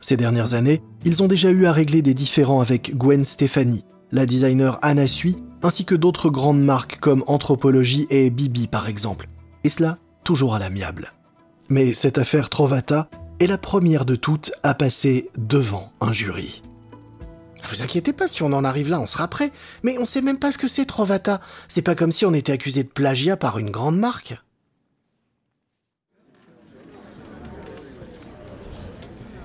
Ces 0.00 0.16
dernières 0.16 0.54
années, 0.54 0.80
ils 1.04 1.24
ont 1.24 1.28
déjà 1.28 1.50
eu 1.50 1.66
à 1.66 1.72
régler 1.72 2.02
des 2.02 2.14
différends 2.14 2.60
avec 2.60 2.96
Gwen 2.96 3.24
Stefani, 3.24 3.84
la 4.12 4.26
designer 4.26 4.78
Anna 4.82 5.06
Sui, 5.06 5.36
ainsi 5.62 5.84
que 5.84 5.94
d'autres 5.94 6.30
grandes 6.30 6.62
marques 6.62 6.98
comme 7.00 7.24
Anthropologie 7.26 8.06
et 8.10 8.30
Bibi 8.30 8.66
par 8.66 8.88
exemple. 8.88 9.28
Et 9.64 9.68
cela 9.68 9.98
toujours 10.24 10.54
à 10.54 10.58
l'amiable. 10.58 11.12
Mais 11.68 11.94
cette 11.94 12.18
affaire 12.18 12.48
Trovata 12.48 13.08
est 13.40 13.46
la 13.46 13.58
première 13.58 14.04
de 14.04 14.16
toutes 14.16 14.52
à 14.62 14.74
passer 14.74 15.30
devant 15.36 15.92
un 16.00 16.12
jury. 16.12 16.62
Vous 17.68 17.82
inquiétez 17.82 18.12
pas, 18.12 18.28
si 18.28 18.42
on 18.42 18.52
en 18.52 18.64
arrive 18.64 18.88
là, 18.88 19.00
on 19.00 19.06
sera 19.06 19.28
prêt. 19.28 19.50
Mais 19.82 19.98
on 19.98 20.04
sait 20.04 20.22
même 20.22 20.38
pas 20.38 20.52
ce 20.52 20.58
que 20.58 20.68
c'est 20.68 20.84
Trovata. 20.84 21.40
C'est 21.68 21.82
pas 21.82 21.94
comme 21.94 22.12
si 22.12 22.24
on 22.24 22.34
était 22.34 22.52
accusé 22.52 22.84
de 22.84 22.88
plagiat 22.88 23.36
par 23.36 23.58
une 23.58 23.70
grande 23.70 23.98
marque. 23.98 24.36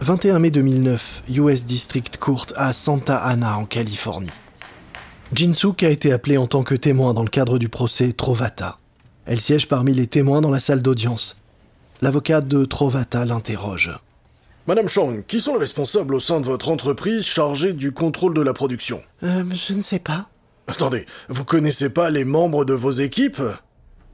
21 0.02 0.40
mai 0.40 0.50
2009, 0.50 1.24
US 1.30 1.66
District 1.66 2.18
Court 2.18 2.48
à 2.56 2.74
Santa 2.74 3.18
Ana 3.18 3.58
en 3.58 3.66
Californie. 3.66 4.32
Jinsuk 5.34 5.84
a 5.84 5.90
été 5.90 6.12
appelée 6.12 6.38
en 6.38 6.48
tant 6.48 6.64
que 6.64 6.76
témoin 6.76 7.14
dans 7.14 7.24
le 7.24 7.30
cadre 7.30 7.58
du 7.58 7.70
procès 7.70 8.12
Trovata. 8.12 8.78
Elle 9.26 9.40
siège 9.40 9.68
parmi 9.68 9.94
les 9.94 10.08
témoins 10.08 10.42
dans 10.42 10.52
la 10.52 10.60
salle 10.60 10.82
d'audience. 10.82 11.38
L'avocat 12.02 12.42
de 12.42 12.66
Trovata 12.66 13.24
l'interroge. 13.24 13.98
Madame 14.68 14.90
Chang, 14.90 15.22
qui 15.28 15.40
sont 15.40 15.54
les 15.54 15.60
responsables 15.62 16.16
au 16.16 16.20
sein 16.20 16.40
de 16.42 16.46
votre 16.46 16.70
entreprise 16.70 17.26
chargés 17.26 17.74
du 17.74 17.94
contrôle 17.94 18.34
de 18.34 18.42
la 18.42 18.54
production? 18.54 19.02
Euh, 19.24 19.44
je 19.54 19.74
ne 19.74 19.82
sais 19.82 20.00
pas. 20.00 20.28
Attendez, 20.68 21.06
vous 21.30 21.46
connaissez 21.46 21.90
pas 21.90 22.10
les 22.10 22.26
membres 22.26 22.66
de 22.66 22.74
vos 22.74 22.92
équipes? 22.92 23.42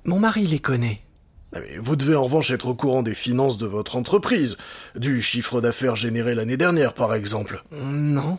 Mon 0.06 0.20
mari 0.20 0.46
les 0.46 0.60
connaît. 0.60 1.02
Ah, 1.54 1.60
mais 1.62 1.78
Vous 1.80 1.96
devez 1.96 2.16
en 2.16 2.24
revanche 2.24 2.52
être 2.52 2.68
au 2.68 2.76
courant 2.76 3.04
des 3.04 3.16
finances 3.16 3.58
de 3.58 3.66
votre 3.66 3.96
entreprise, 3.96 4.58
du 4.96 5.22
chiffre 5.22 5.62
d'affaires 5.62 5.96
généré 5.96 6.36
l'année 6.36 6.58
dernière 6.58 6.94
par 6.94 7.14
exemple. 7.14 7.64
Non. 7.72 8.38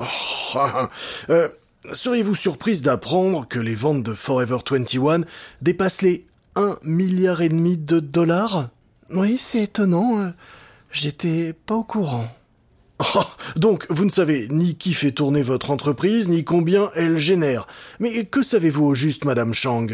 Euh, 1.30 1.48
Seriez-vous 1.92 2.34
surprise 2.34 2.82
d'apprendre 2.82 3.46
que 3.48 3.58
les 3.58 3.74
ventes 3.74 4.02
de 4.02 4.14
Forever 4.14 4.58
21 4.68 5.22
dépassent 5.62 6.02
les 6.02 6.26
1 6.56 6.76
milliard 6.82 7.40
et 7.40 7.48
demi 7.48 7.78
de 7.78 8.00
dollars? 8.00 8.68
Oui, 9.10 9.38
c'est 9.38 9.62
étonnant. 9.64 10.18
euh, 10.20 10.30
J'étais 10.92 11.52
pas 11.52 11.76
au 11.76 11.84
courant. 11.84 12.26
Oh, 13.14 13.22
donc, 13.56 13.86
vous 13.88 14.04
ne 14.04 14.10
savez 14.10 14.48
ni 14.50 14.74
qui 14.74 14.92
fait 14.92 15.12
tourner 15.12 15.40
votre 15.42 15.70
entreprise, 15.70 16.28
ni 16.28 16.44
combien 16.44 16.90
elle 16.96 17.16
génère. 17.16 17.66
Mais 17.98 18.24
que 18.24 18.42
savez-vous 18.42 18.84
au 18.84 18.94
juste, 18.94 19.24
Madame 19.24 19.54
Chang? 19.54 19.86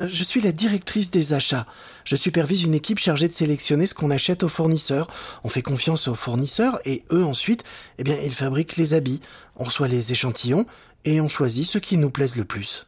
Je 0.00 0.22
suis 0.22 0.40
la 0.40 0.52
directrice 0.52 1.10
des 1.10 1.32
achats. 1.32 1.66
Je 2.04 2.14
supervise 2.14 2.62
une 2.62 2.74
équipe 2.74 3.00
chargée 3.00 3.26
de 3.26 3.32
sélectionner 3.32 3.86
ce 3.86 3.94
qu'on 3.94 4.12
achète 4.12 4.44
aux 4.44 4.48
fournisseurs. 4.48 5.08
On 5.42 5.48
fait 5.48 5.62
confiance 5.62 6.06
aux 6.06 6.14
fournisseurs 6.14 6.80
et 6.84 7.04
eux 7.10 7.24
ensuite, 7.24 7.64
eh 7.98 8.04
bien, 8.04 8.16
ils 8.22 8.34
fabriquent 8.34 8.76
les 8.76 8.94
habits. 8.94 9.20
On 9.56 9.64
reçoit 9.64 9.88
les 9.88 10.12
échantillons 10.12 10.66
et 11.04 11.20
on 11.20 11.28
choisit 11.28 11.66
ceux 11.66 11.80
qui 11.80 11.96
nous 11.96 12.10
plaisent 12.10 12.36
le 12.36 12.44
plus. 12.44 12.86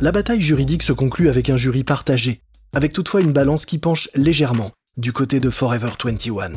La 0.00 0.12
bataille 0.12 0.40
juridique 0.40 0.82
se 0.82 0.92
conclut 0.92 1.28
avec 1.28 1.50
un 1.50 1.56
jury 1.56 1.84
partagé, 1.84 2.40
avec 2.72 2.92
toutefois 2.92 3.20
une 3.20 3.32
balance 3.32 3.66
qui 3.66 3.78
penche 3.78 4.08
légèrement 4.14 4.70
du 4.96 5.12
côté 5.12 5.40
de 5.40 5.50
Forever 5.50 5.90
21. 6.02 6.52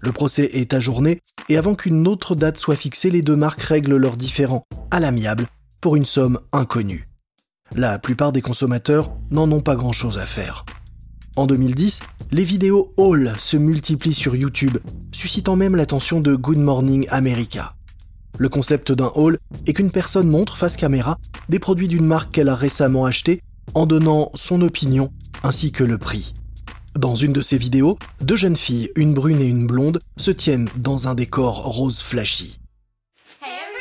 Le 0.00 0.12
procès 0.12 0.50
est 0.52 0.74
ajourné 0.74 1.20
et 1.48 1.56
avant 1.56 1.74
qu'une 1.74 2.06
autre 2.06 2.34
date 2.34 2.58
soit 2.58 2.76
fixée, 2.76 3.10
les 3.10 3.22
deux 3.22 3.36
marques 3.36 3.62
règlent 3.62 3.96
leurs 3.96 4.18
différends 4.18 4.64
à 4.90 5.00
l'amiable 5.00 5.46
pour 5.80 5.96
une 5.96 6.04
somme 6.04 6.38
inconnue. 6.52 7.06
La 7.74 7.98
plupart 7.98 8.32
des 8.32 8.40
consommateurs 8.40 9.10
n'en 9.30 9.50
ont 9.50 9.60
pas 9.60 9.74
grand-chose 9.74 10.18
à 10.18 10.26
faire. 10.26 10.64
En 11.36 11.46
2010, 11.46 12.00
les 12.32 12.44
vidéos 12.44 12.94
haul 12.96 13.34
se 13.38 13.56
multiplient 13.56 14.14
sur 14.14 14.36
YouTube, 14.36 14.78
suscitant 15.12 15.56
même 15.56 15.76
l'attention 15.76 16.20
de 16.20 16.34
Good 16.34 16.58
Morning 16.58 17.06
America. 17.10 17.74
Le 18.38 18.48
concept 18.48 18.92
d'un 18.92 19.10
haul 19.14 19.38
est 19.66 19.72
qu'une 19.72 19.90
personne 19.90 20.28
montre 20.28 20.56
face 20.56 20.76
caméra 20.76 21.18
des 21.48 21.58
produits 21.58 21.88
d'une 21.88 22.06
marque 22.06 22.32
qu'elle 22.32 22.48
a 22.48 22.54
récemment 22.54 23.04
acheté 23.04 23.42
en 23.74 23.86
donnant 23.86 24.30
son 24.34 24.62
opinion 24.62 25.12
ainsi 25.42 25.72
que 25.72 25.84
le 25.84 25.98
prix. 25.98 26.34
Dans 26.98 27.14
une 27.14 27.32
de 27.32 27.42
ces 27.42 27.58
vidéos, 27.58 27.98
deux 28.22 28.36
jeunes 28.36 28.56
filles, 28.56 28.90
une 28.96 29.12
brune 29.12 29.42
et 29.42 29.46
une 29.46 29.66
blonde, 29.66 30.00
se 30.16 30.30
tiennent 30.30 30.68
dans 30.76 31.08
un 31.08 31.14
décor 31.14 31.64
rose 31.64 32.00
flashy. 32.00 32.58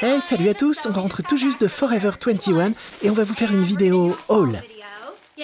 Hey, 0.01 0.21
salut 0.21 0.49
à 0.49 0.53
tous, 0.53 0.87
on 0.89 0.93
rentre 0.93 1.23
tout 1.23 1.37
juste 1.37 1.61
de 1.61 1.67
Forever 1.67 2.11
21 2.23 2.73
et 3.01 3.09
on 3.09 3.13
va 3.13 3.23
vous 3.23 3.33
faire 3.33 3.51
une 3.51 3.61
vidéo 3.61 4.15
haul. 4.27 4.61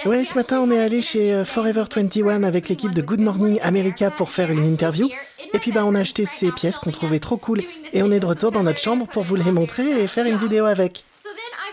Ouais, 0.05 0.25
ce 0.25 0.35
matin 0.35 0.59
on 0.59 0.71
est 0.71 0.79
allé 0.79 1.01
chez 1.01 1.33
euh, 1.33 1.45
Forever 1.45 1.85
21 1.93 2.43
avec 2.43 2.69
l'équipe 2.69 2.93
de 2.93 3.01
Good 3.01 3.19
Morning 3.19 3.59
America 3.61 4.11
pour 4.11 4.29
faire 4.29 4.51
une 4.51 4.63
interview. 4.63 5.09
Et 5.53 5.59
puis 5.59 5.71
bah 5.71 5.85
on 5.85 5.95
a 5.95 5.99
acheté 6.01 6.25
ces 6.25 6.51
pièces 6.51 6.77
qu'on 6.77 6.91
trouvait 6.91 7.19
trop 7.19 7.37
cool 7.37 7.61
et 7.93 8.03
on 8.03 8.11
est 8.11 8.19
de 8.19 8.25
retour 8.25 8.51
dans 8.51 8.63
notre 8.63 8.79
chambre 8.79 9.07
pour 9.07 9.23
vous 9.23 9.35
les 9.35 9.51
montrer 9.51 10.03
et 10.03 10.07
faire 10.07 10.25
une 10.25 10.37
vidéo 10.37 10.65
avec. 10.65 11.05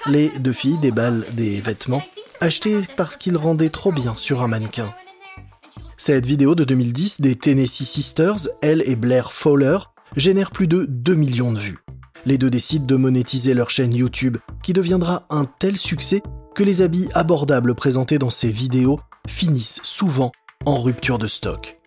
Les 0.07 0.31
deux 0.39 0.53
filles 0.53 0.79
déballent 0.79 1.25
des 1.33 1.61
vêtements 1.61 2.03
achetés 2.41 2.81
parce 2.97 3.17
qu'ils 3.17 3.37
rendaient 3.37 3.71
trop 3.71 3.93
bien 3.93 4.15
sur 4.17 4.43
un 4.43 4.49
mannequin. 4.49 4.93
Cette 5.97 6.27
vidéo 6.27 6.55
de 6.55 6.65
2010 6.65 7.21
des 7.21 7.35
Tennessee 7.35 7.85
Sisters, 7.85 8.49
elle 8.63 8.83
et 8.87 8.95
Blair 8.95 9.33
Fowler, 9.33 9.79
génère 10.17 10.53
plus 10.53 10.69
de 10.69 10.87
2 10.89 11.15
millions 11.15 11.53
de 11.53 11.59
vues. 11.59 11.79
Les 12.29 12.37
deux 12.37 12.51
décident 12.51 12.85
de 12.85 12.97
monétiser 12.97 13.55
leur 13.55 13.71
chaîne 13.71 13.95
YouTube, 13.95 14.37
qui 14.63 14.75
deviendra 14.75 15.25
un 15.31 15.47
tel 15.47 15.79
succès 15.79 16.23
que 16.55 16.63
les 16.63 16.83
habits 16.83 17.09
abordables 17.15 17.75
présentés 17.75 18.19
dans 18.19 18.29
ces 18.29 18.51
vidéos 18.51 19.01
finissent 19.27 19.81
souvent 19.83 20.31
en 20.67 20.77
rupture 20.77 21.19
de 21.19 21.27
stock. 21.27 21.79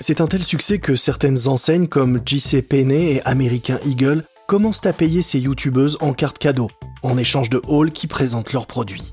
C'est 0.00 0.22
un 0.22 0.28
tel 0.28 0.42
succès 0.42 0.78
que 0.78 0.96
certaines 0.96 1.46
enseignes 1.46 1.88
comme 1.88 2.22
JC 2.24 2.62
Penney 2.66 3.16
et 3.16 3.22
American 3.26 3.76
Eagle 3.84 4.24
commencent 4.48 4.86
à 4.86 4.94
payer 4.94 5.20
ces 5.20 5.40
youtubeuses 5.40 5.98
en 6.00 6.14
carte 6.14 6.38
cadeau, 6.38 6.70
en 7.02 7.18
échange 7.18 7.50
de 7.50 7.60
hauls 7.68 7.92
qui 7.92 8.06
présentent 8.06 8.54
leurs 8.54 8.66
produits. 8.66 9.12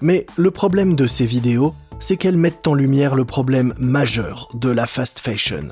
Mais 0.00 0.24
le 0.38 0.50
problème 0.50 0.96
de 0.96 1.06
ces 1.06 1.26
vidéos, 1.26 1.74
c'est 2.00 2.16
qu'elles 2.16 2.38
mettent 2.38 2.66
en 2.66 2.72
lumière 2.72 3.14
le 3.14 3.26
problème 3.26 3.74
majeur 3.76 4.48
de 4.54 4.70
la 4.70 4.86
fast 4.86 5.18
fashion. 5.18 5.68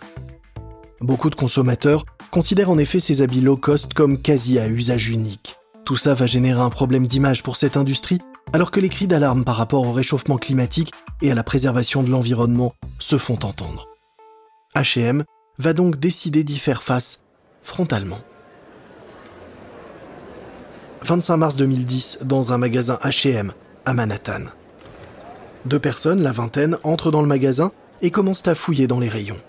Beaucoup 1.00 1.30
de 1.30 1.34
consommateurs 1.34 2.04
considèrent 2.30 2.70
en 2.70 2.78
effet 2.78 3.00
ces 3.00 3.22
habits 3.22 3.40
low 3.40 3.56
cost 3.56 3.94
comme 3.94 4.20
quasi 4.20 4.58
à 4.58 4.68
usage 4.68 5.08
unique. 5.08 5.56
Tout 5.84 5.96
ça 5.96 6.14
va 6.14 6.26
générer 6.26 6.60
un 6.60 6.70
problème 6.70 7.06
d'image 7.06 7.42
pour 7.42 7.56
cette 7.56 7.76
industrie, 7.76 8.20
alors 8.52 8.70
que 8.70 8.80
les 8.80 8.88
cris 8.88 9.06
d'alarme 9.06 9.44
par 9.44 9.56
rapport 9.56 9.86
au 9.86 9.92
réchauffement 9.92 10.36
climatique 10.36 10.92
et 11.22 11.30
à 11.30 11.34
la 11.34 11.42
préservation 11.42 12.02
de 12.02 12.10
l'environnement 12.10 12.74
se 12.98 13.18
font 13.18 13.38
entendre. 13.44 13.86
H&M 14.74 15.24
va 15.58 15.72
donc 15.72 15.96
décider 15.96 16.44
d'y 16.44 16.58
faire 16.58 16.82
face 16.82 17.22
frontalement. 17.62 18.18
25 21.02 21.36
mars 21.36 21.56
2010, 21.56 22.20
dans 22.24 22.52
un 22.52 22.58
magasin 22.58 22.98
H&M 23.02 23.52
à 23.84 23.94
Manhattan. 23.94 24.42
Deux 25.64 25.78
personnes, 25.78 26.22
la 26.22 26.32
vingtaine, 26.32 26.78
entrent 26.82 27.10
dans 27.10 27.22
le 27.22 27.28
magasin 27.28 27.72
et 28.02 28.10
commencent 28.10 28.46
à 28.48 28.54
fouiller 28.54 28.86
dans 28.86 29.00
les 29.00 29.08
rayons. 29.08 29.40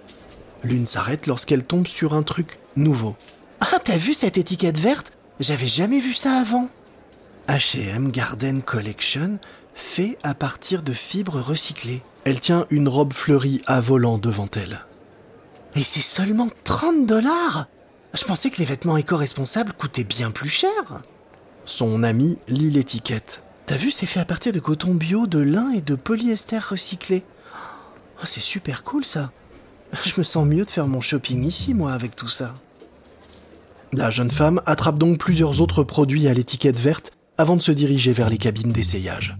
L'une 0.67 0.85
s'arrête 0.85 1.27
lorsqu'elle 1.27 1.63
tombe 1.63 1.87
sur 1.87 2.13
un 2.13 2.23
truc 2.23 2.59
nouveau. 2.75 3.15
Ah, 3.61 3.79
t'as 3.81 3.95
vu 3.95 4.13
cette 4.13 4.37
étiquette 4.37 4.77
verte? 4.77 5.13
J'avais 5.39 5.67
jamais 5.67 6.01
vu 6.01 6.13
ça 6.13 6.33
avant. 6.33 6.67
H&M 7.47 8.11
Garden 8.11 8.61
Collection, 8.61 9.39
fait 9.73 10.17
à 10.23 10.33
partir 10.33 10.83
de 10.83 10.91
fibres 10.91 11.39
recyclées. 11.39 12.01
Elle 12.25 12.41
tient 12.41 12.65
une 12.69 12.89
robe 12.89 13.13
fleurie 13.13 13.61
à 13.65 13.79
volant 13.79 14.17
devant 14.17 14.49
elle. 14.57 14.85
Et 15.77 15.85
c'est 15.85 16.01
seulement 16.01 16.49
30 16.65 17.05
dollars 17.05 17.67
Je 18.13 18.25
pensais 18.25 18.49
que 18.49 18.57
les 18.57 18.65
vêtements 18.65 18.97
éco-responsables 18.97 19.71
coûtaient 19.71 20.03
bien 20.03 20.31
plus 20.31 20.49
cher. 20.49 21.01
Son 21.63 22.03
ami 22.03 22.39
lit 22.49 22.71
l'étiquette. 22.71 23.41
T'as 23.67 23.77
vu, 23.77 23.89
c'est 23.89 24.05
fait 24.05 24.19
à 24.19 24.25
partir 24.25 24.51
de 24.51 24.59
coton 24.59 24.93
bio, 24.95 25.27
de 25.27 25.39
lin 25.39 25.71
et 25.71 25.81
de 25.81 25.95
polyester 25.95 26.59
recyclé. 26.59 27.23
Oh, 28.21 28.25
c'est 28.25 28.41
super 28.41 28.83
cool 28.83 29.05
ça. 29.05 29.31
Je 29.93 30.13
me 30.17 30.23
sens 30.23 30.45
mieux 30.45 30.65
de 30.65 30.71
faire 30.71 30.87
mon 30.87 31.01
shopping 31.01 31.43
ici, 31.43 31.73
moi, 31.73 31.93
avec 31.93 32.15
tout 32.15 32.27
ça. 32.27 32.55
La 33.93 34.11
jeune 34.11 34.31
femme 34.31 34.61
attrape 34.65 34.97
donc 34.97 35.17
plusieurs 35.17 35.61
autres 35.61 35.83
produits 35.83 36.27
à 36.27 36.33
l'étiquette 36.33 36.79
verte 36.79 37.11
avant 37.37 37.55
de 37.55 37.61
se 37.61 37.71
diriger 37.71 38.11
vers 38.13 38.29
les 38.29 38.37
cabines 38.37 38.71
d'essayage. 38.71 39.37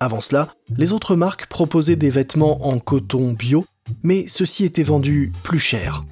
Avant 0.00 0.20
cela, 0.20 0.48
les 0.76 0.92
autres 0.92 1.14
marques 1.14 1.46
proposaient 1.46 1.96
des 1.96 2.10
vêtements 2.10 2.66
en 2.66 2.80
coton 2.80 3.32
bio, 3.32 3.64
mais 4.02 4.26
ceux-ci 4.26 4.64
étaient 4.64 4.82
vendus 4.82 5.32
plus 5.44 5.60
cher. 5.60 6.04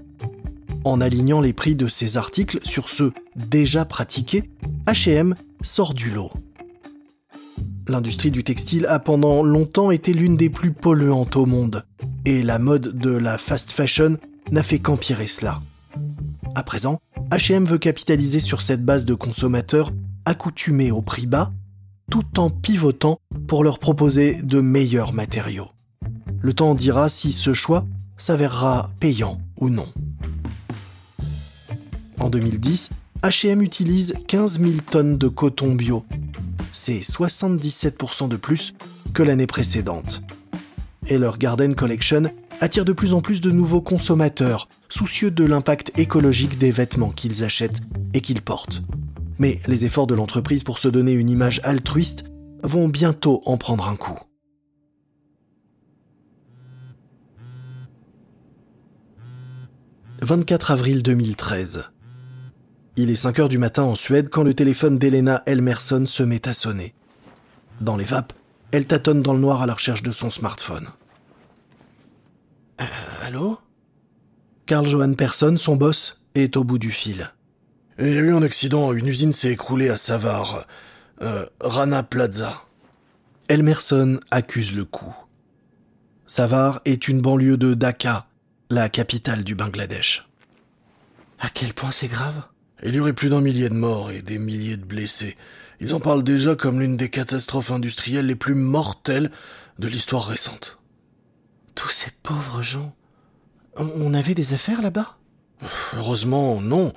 En 0.85 1.00
alignant 1.00 1.40
les 1.40 1.52
prix 1.52 1.75
de 1.75 1.88
ces 1.88 2.16
articles 2.16 2.61
sur 2.62 2.88
ceux 2.88 3.12
déjà 3.35 3.85
pratiqués, 3.85 4.49
H&M 4.87 5.35
sort 5.62 5.92
du 5.92 6.11
lot. 6.11 6.30
L'industrie 7.88 8.30
du 8.30 8.45
textile 8.45 8.87
a 8.87 9.00
pendant 9.00 9.42
longtemps 9.42 9.90
été 9.90 10.12
l'une 10.12 10.37
des 10.37 10.50
plus 10.50 10.71
polluantes 10.71 11.35
au 11.35 11.45
monde, 11.45 11.85
et 12.25 12.43
la 12.43 12.59
mode 12.59 12.97
de 12.97 13.11
la 13.11 13.39
fast 13.39 13.71
fashion 13.71 14.17
n'a 14.50 14.62
fait 14.62 14.79
qu'empirer 14.79 15.27
cela. 15.27 15.61
À 16.55 16.62
présent, 16.62 17.00
H&M 17.31 17.65
veut 17.65 17.79
capitaliser 17.79 18.41
sur 18.41 18.62
cette 18.62 18.85
base 18.85 19.05
de 19.05 19.15
consommateurs 19.15 19.93
accoutumés 20.25 20.91
au 20.91 21.03
prix 21.03 21.27
bas, 21.27 21.53
tout 22.11 22.41
en 22.41 22.50
pivotant 22.50 23.21
pour 23.47 23.65
leur 23.65 23.79
proposer 23.79 24.43
de 24.43 24.61
meilleurs 24.61 25.12
matériaux. 25.12 25.71
Le 26.41 26.53
temps 26.53 26.75
dira 26.75 27.09
si 27.09 27.33
ce 27.33 27.55
choix 27.55 27.87
s'avérera 28.17 28.91
payant 28.99 29.41
ou 29.59 29.71
non. 29.71 29.89
En 32.19 32.29
2010, 32.29 32.91
H&M 33.23 33.62
utilise 33.62 34.15
15 34.27 34.61
000 34.61 34.73
tonnes 34.91 35.19
de 35.19 35.29
coton 35.29 35.75
bio. 35.75 36.05
C'est 36.73 37.00
77% 37.00 38.29
de 38.29 38.37
plus 38.37 38.75
que 39.12 39.23
l'année 39.23 39.47
précédente. 39.47 40.23
Et 41.11 41.19
leur 41.19 41.38
Garden 41.38 41.75
Collection 41.75 42.33
attire 42.61 42.85
de 42.85 42.93
plus 42.93 43.14
en 43.14 43.21
plus 43.21 43.40
de 43.40 43.50
nouveaux 43.50 43.81
consommateurs, 43.81 44.69
soucieux 44.88 45.33
de 45.33 45.45
l'impact 45.45 45.99
écologique 45.99 46.57
des 46.57 46.71
vêtements 46.71 47.11
qu'ils 47.11 47.43
achètent 47.43 47.81
et 48.14 48.21
qu'ils 48.21 48.43
portent. 48.43 48.81
Mais 49.38 49.61
les 49.67 49.85
efforts 49.85 50.07
de 50.07 50.14
l'entreprise 50.14 50.62
pour 50.62 50.79
se 50.79 50.87
donner 50.87 51.12
une 51.12 51.29
image 51.29 51.61
altruiste 51.64 52.25
vont 52.62 52.88
bientôt 52.88 53.43
en 53.45 53.59
prendre 53.59 53.88
un 53.88 53.97
coup. 53.97 54.19
24 60.23 60.71
avril 60.71 61.02
2013. 61.02 61.85
Il 62.97 63.11
est 63.11 63.17
5 63.17 63.38
heures 63.40 63.49
du 63.49 63.59
matin 63.59 63.83
en 63.83 63.95
Suède 63.97 64.29
quand 64.31 64.43
le 64.43 64.55
téléphone 64.55 64.99
d'Elena 64.99 65.43
Elmerson 65.47 66.05
se 66.07 66.23
met 66.23 66.47
à 66.47 66.55
sonner. 66.55 66.95
Dans 67.81 67.97
les 67.97 68.05
vapes, 68.05 68.35
elle 68.71 68.87
tâtonne 68.87 69.23
dans 69.23 69.33
le 69.33 69.40
noir 69.40 69.62
à 69.62 69.67
la 69.67 69.75
recherche 69.75 70.02
de 70.02 70.12
son 70.12 70.31
smartphone. 70.31 70.87
Euh, 72.81 72.85
allô? 73.23 73.59
Carl 74.67 74.87
Johan 74.87 75.15
Persson, 75.15 75.57
son 75.57 75.77
boss, 75.77 76.21
est 76.35 76.57
au 76.57 76.65
bout 76.65 76.79
du 76.79 76.91
fil. 76.91 77.33
Il 77.99 78.07
y 78.07 78.17
a 78.17 78.21
eu 78.21 78.33
un 78.33 78.43
accident, 78.43 78.93
une 78.93 79.07
usine 79.07 79.33
s'est 79.33 79.53
écroulée 79.53 79.89
à 79.89 79.97
Savar. 79.97 80.67
Euh, 81.21 81.47
Rana 81.61 82.03
Plaza. 82.03 82.65
Elmerson 83.49 84.19
accuse 84.31 84.75
le 84.75 84.85
coup. 84.85 85.15
Savar 86.27 86.81
est 86.85 87.09
une 87.09 87.21
banlieue 87.21 87.57
de 87.57 87.75
Dhaka, 87.75 88.27
la 88.71 88.89
capitale 88.89 89.45
du 89.45 89.55
Bangladesh. 89.55 90.29
À 91.41 91.51
quel 91.51 91.75
point 91.75 91.91
c'est 91.91 92.09
grave? 92.09 92.43
Il 92.83 92.95
y 92.95 93.01
aurait 93.01 93.13
plus 93.13 93.29
d'un 93.29 93.41
millier 93.41 93.69
de 93.69 93.75
morts 93.75 94.11
et 94.11 94.23
des 94.23 94.39
milliers 94.39 94.77
de 94.77 94.85
blessés. 94.85 95.37
Ils 95.81 95.95
en 95.95 96.01
parlent 96.01 96.23
déjà 96.23 96.55
comme 96.55 96.81
l'une 96.81 96.97
des 96.97 97.11
catastrophes 97.11 97.73
industrielles 97.73 98.27
les 98.27 98.37
plus 98.37 98.55
mortelles 98.55 99.31
de 99.79 99.89
l'histoire 99.89 100.27
récente. 100.27 100.80
Tous 101.75 101.89
ces 101.89 102.11
pauvres 102.23 102.62
gens. 102.62 102.95
On 103.77 104.15
avait 104.15 104.35
des 104.35 104.53
affaires 104.55 104.83
là-bas? 104.83 105.17
Heureusement, 105.95 106.61
non. 106.61 106.93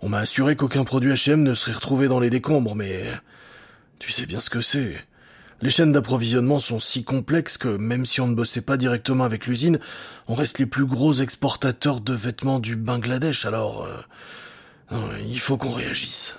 On 0.00 0.08
m'a 0.08 0.18
assuré 0.18 0.56
qu'aucun 0.56 0.84
produit 0.84 1.12
H&M 1.12 1.42
ne 1.42 1.54
serait 1.54 1.72
retrouvé 1.72 2.08
dans 2.08 2.20
les 2.20 2.30
décombres, 2.30 2.74
mais 2.74 3.10
tu 3.98 4.12
sais 4.12 4.26
bien 4.26 4.40
ce 4.40 4.50
que 4.50 4.60
c'est. 4.60 4.96
Les 5.60 5.70
chaînes 5.70 5.90
d'approvisionnement 5.90 6.60
sont 6.60 6.78
si 6.78 7.02
complexes 7.02 7.58
que 7.58 7.68
même 7.68 8.04
si 8.04 8.20
on 8.20 8.28
ne 8.28 8.34
bossait 8.34 8.60
pas 8.60 8.76
directement 8.76 9.24
avec 9.24 9.46
l'usine, 9.46 9.80
on 10.28 10.34
reste 10.34 10.60
les 10.60 10.66
plus 10.66 10.86
gros 10.86 11.14
exportateurs 11.14 12.00
de 12.00 12.14
vêtements 12.14 12.60
du 12.60 12.76
Bangladesh, 12.76 13.44
alors 13.44 13.84
euh, 14.92 14.96
il 15.26 15.40
faut 15.40 15.56
qu'on 15.56 15.72
réagisse. 15.72 16.36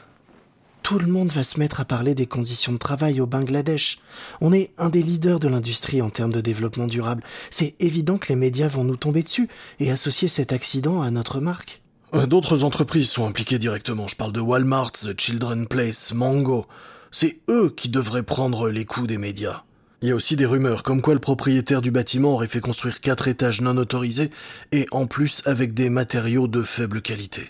Tout 0.90 0.98
le 0.98 1.06
monde 1.06 1.32
va 1.32 1.44
se 1.44 1.60
mettre 1.60 1.82
à 1.82 1.86
parler 1.86 2.16
des 2.16 2.26
conditions 2.26 2.72
de 2.72 2.80
travail 2.80 3.22
au 3.22 3.28
Bangladesh. 3.28 4.00
On 4.42 4.52
est 4.52 4.72
un 4.80 4.90
des 4.90 5.04
leaders 5.04 5.40
de 5.40 5.48
l'industrie 5.48 6.02
en 6.02 6.10
termes 6.10 6.34
de 6.34 6.42
développement 6.42 6.88
durable. 6.88 7.22
C'est 7.52 7.76
évident 7.80 8.18
que 8.18 8.30
les 8.30 8.36
médias 8.36 8.68
vont 8.68 8.84
nous 8.84 8.96
tomber 8.96 9.22
dessus 9.22 9.50
et 9.80 9.92
associer 9.92 10.28
cet 10.28 10.52
accident 10.52 11.00
à 11.04 11.12
notre 11.12 11.42
marque. 11.42 11.84
Euh, 12.16 12.26
d'autres 12.26 12.64
entreprises 12.64 13.08
sont 13.08 13.28
impliquées 13.28 13.60
directement. 13.60 14.08
Je 14.08 14.16
parle 14.16 14.32
de 14.32 14.40
Walmart, 14.40 14.94
The 14.94 15.16
Children 15.16 15.68
Place, 15.68 16.12
Mango. 16.16 16.66
C'est 17.12 17.40
eux 17.52 17.72
qui 17.78 17.90
devraient 17.90 18.24
prendre 18.24 18.72
les 18.72 18.86
coups 18.86 19.06
des 19.06 19.20
médias. 19.20 19.62
Il 20.02 20.10
y 20.10 20.12
a 20.12 20.16
aussi 20.16 20.38
des 20.38 20.48
rumeurs 20.48 20.82
comme 20.82 21.04
quoi 21.04 21.14
le 21.14 21.20
propriétaire 21.20 21.84
du 21.84 21.92
bâtiment 21.92 22.34
aurait 22.34 22.48
fait 22.48 22.62
construire 22.62 23.00
quatre 23.00 23.28
étages 23.28 23.62
non 23.62 23.78
autorisés 23.78 24.32
et 24.72 24.88
en 24.90 25.06
plus 25.06 25.44
avec 25.46 25.76
des 25.76 25.92
matériaux 25.92 26.48
de 26.48 26.64
faible 26.64 27.04
qualité. 27.04 27.44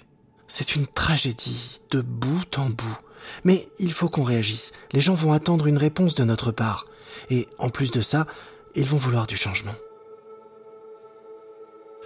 C'est 0.50 0.76
une 0.76 0.88
tragédie 0.88 1.80
de 1.92 2.02
bout 2.02 2.58
en 2.58 2.70
bout. 2.70 3.00
Mais 3.44 3.68
il 3.80 3.92
faut 3.92 4.10
qu'on 4.10 4.24
réagisse. 4.24 4.72
Les 4.94 5.02
gens 5.02 5.14
vont 5.14 5.34
attendre 5.34 5.68
une 5.68 5.78
réponse 5.78 6.16
de 6.16 6.24
notre 6.24 6.52
part. 6.52 6.86
Et 7.30 7.48
en 7.58 7.70
plus 7.70 7.92
de 7.92 8.02
ça, 8.02 8.26
ils 8.76 8.86
vont 8.86 8.98
vouloir 8.98 9.28
du 9.28 9.38
changement. 9.38 9.76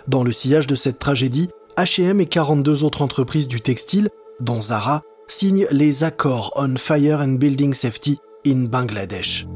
Dans 0.08 0.24
le 0.24 0.32
sillage 0.32 0.68
de 0.68 0.76
cette 0.76 1.00
tragédie, 1.00 1.50
H&M 1.78 2.20
et 2.20 2.26
42 2.26 2.84
autres 2.84 3.02
entreprises 3.02 3.48
du 3.48 3.62
textile, 3.62 4.10
dont 4.40 4.62
Zara, 4.62 5.02
signe 5.28 5.66
les 5.72 6.04
accords 6.04 6.52
on 6.56 6.76
Fire 6.78 7.22
and 7.22 7.36
Building 7.36 7.74
Safety 7.74 8.20
in 8.46 8.66
Bangladesh. 8.66 9.48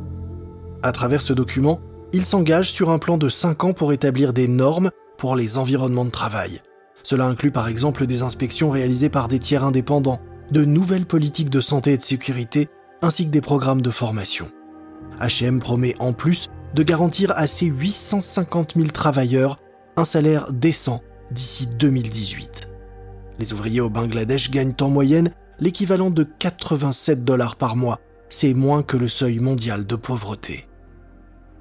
À 0.83 0.91
travers 0.91 1.21
ce 1.21 1.33
document, 1.33 1.81
il 2.13 2.25
s'engage 2.25 2.71
sur 2.71 2.89
un 2.89 2.99
plan 2.99 3.17
de 3.17 3.29
5 3.29 3.63
ans 3.65 3.73
pour 3.73 3.91
établir 3.91 4.31
des 4.31 4.47
normes 4.47 4.91
pour 5.17 5.35
les 5.35 5.57
environnements 5.57 6.05
de 6.05 6.11
travail. 6.11 6.61
Cela 7.03 7.25
inclut 7.25 7.51
par 7.51 7.67
exemple 7.67 8.05
des 8.05 8.23
inspections 8.23 8.69
réalisées 8.69 9.09
par 9.09 9.27
des 9.27 9.39
tiers 9.39 9.63
indépendants, 9.63 10.21
de 10.51 10.65
nouvelles 10.65 11.05
politiques 11.05 11.49
de 11.49 11.61
santé 11.61 11.93
et 11.93 11.97
de 11.97 12.01
sécurité, 12.01 12.69
ainsi 13.01 13.25
que 13.25 13.31
des 13.31 13.41
programmes 13.41 13.81
de 13.81 13.91
formation. 13.91 14.49
HM 15.19 15.59
promet 15.59 15.95
en 15.99 16.13
plus 16.13 16.49
de 16.73 16.83
garantir 16.83 17.31
à 17.35 17.47
ses 17.47 17.65
850 17.65 18.73
000 18.75 18.87
travailleurs 18.89 19.59
un 19.95 20.05
salaire 20.05 20.51
décent 20.53 21.01
d'ici 21.31 21.67
2018. 21.67 22.69
Les 23.39 23.53
ouvriers 23.53 23.81
au 23.81 23.89
Bangladesh 23.89 24.51
gagnent 24.51 24.75
en 24.81 24.89
moyenne 24.89 25.31
l'équivalent 25.59 26.09
de 26.09 26.23
87 26.23 27.23
dollars 27.23 27.55
par 27.55 27.75
mois. 27.75 27.99
C'est 28.29 28.53
moins 28.53 28.83
que 28.83 28.97
le 28.97 29.07
seuil 29.07 29.39
mondial 29.39 29.85
de 29.85 29.95
pauvreté. 29.95 30.67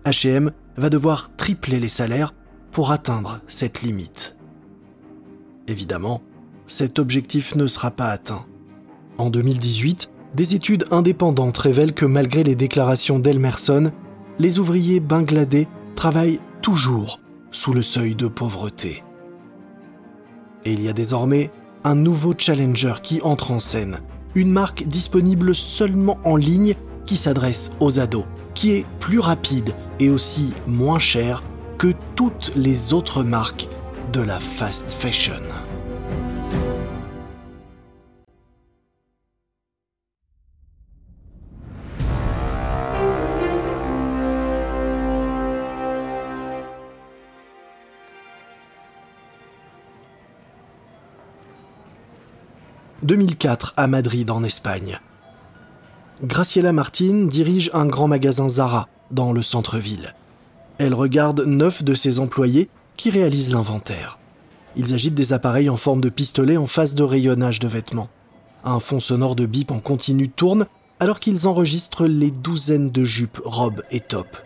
HM 0.05 0.51
va 0.77 0.91
devoir 0.91 1.35
tripler 1.37 1.81
les 1.81 1.89
salaires 1.89 2.35
pour 2.71 2.93
atteindre 2.93 3.41
cette 3.47 3.83
limite. 3.83 4.37
Évidemment, 5.69 6.23
cet 6.67 6.99
objectif 6.99 7.55
ne 7.55 7.67
sera 7.67 7.91
pas 7.91 8.09
atteint. 8.09 8.45
En 9.19 9.31
2018, 9.31 10.11
des 10.35 10.55
études 10.55 10.87
indépendantes 10.91 11.57
révèlent 11.57 11.95
que 11.95 12.05
malgré 12.05 12.45
les 12.45 12.55
déclarations 12.55 13.19
d'Elmerson, 13.19 13.91
les 14.39 14.59
ouvriers 14.59 15.01
bangladais 15.01 15.67
travaillent 15.95 16.41
toujours 16.61 17.21
sous 17.51 17.73
le 17.73 17.83
seuil 17.83 18.15
de 18.15 18.29
pauvreté. 18.29 19.03
Et 20.67 20.73
il 20.73 20.83
y 20.83 20.89
a 20.89 20.93
désormais 20.93 21.51
un 21.85 21.95
nouveau 21.95 22.35
challenger 22.37 22.95
qui 23.03 23.23
entre 23.23 23.53
en 23.53 23.61
scène. 23.61 24.01
Une 24.35 24.51
marque 24.51 24.87
disponible 24.87 25.55
seulement 25.55 26.19
en 26.25 26.37
ligne 26.37 26.75
qui 27.07 27.17
s'adresse 27.17 27.71
aux 27.81 27.99
ados, 27.99 28.27
qui 28.53 28.73
est 28.73 28.85
plus 29.01 29.21
rapide 29.21 29.75
et 30.01 30.11
aussi 30.11 30.53
moins 30.67 30.99
chère 30.99 31.43
que 31.79 31.95
toutes 32.17 32.53
les 32.57 32.93
autres 32.93 33.23
marques 33.23 33.69
de 34.13 34.21
la 34.21 34.41
fast 34.41 34.93
fashion. 34.93 35.43
2004 53.07 53.75
à 53.77 53.87
Madrid 53.87 54.29
en 54.33 54.43
Espagne. 54.43 54.99
Graciela 56.25 56.73
Martin 56.73 57.27
dirige 57.27 57.71
un 57.73 57.87
grand 57.87 58.09
magasin 58.09 58.49
Zara 58.49 58.89
dans 59.13 59.33
le 59.33 59.43
centre-ville. 59.43 60.15
Elle 60.79 60.93
regarde 60.93 61.43
neuf 61.47 61.85
de 61.85 61.95
ses 61.95 62.19
employés 62.19 62.69
qui 62.97 63.11
réalisent 63.11 63.53
l'inventaire. 63.53 64.19
Ils 64.75 64.93
agitent 64.93 65.15
des 65.15 65.33
appareils 65.33 65.71
en 65.71 65.77
forme 65.77 66.01
de 66.01 66.09
pistolet 66.09 66.57
en 66.57 66.67
phase 66.67 66.97
de 66.97 67.05
rayonnage 67.05 67.61
de 67.61 67.69
vêtements. 67.69 68.09
Un 68.65 68.81
fond 68.81 68.99
sonore 68.99 69.37
de 69.37 69.47
bip 69.47 69.71
en 69.71 69.79
continu 69.79 70.29
tourne 70.29 70.67
alors 70.99 71.21
qu'ils 71.21 71.47
enregistrent 71.47 72.07
les 72.07 72.33
douzaines 72.33 72.91
de 72.91 73.05
jupes, 73.05 73.41
robes 73.45 73.85
et 73.93 74.01
tops. 74.01 74.43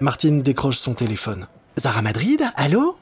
Martine 0.00 0.42
décroche 0.42 0.78
son 0.78 0.94
téléphone. 0.94 1.48
Zara 1.76 2.02
Madrid 2.02 2.42
Allô? 2.54 2.96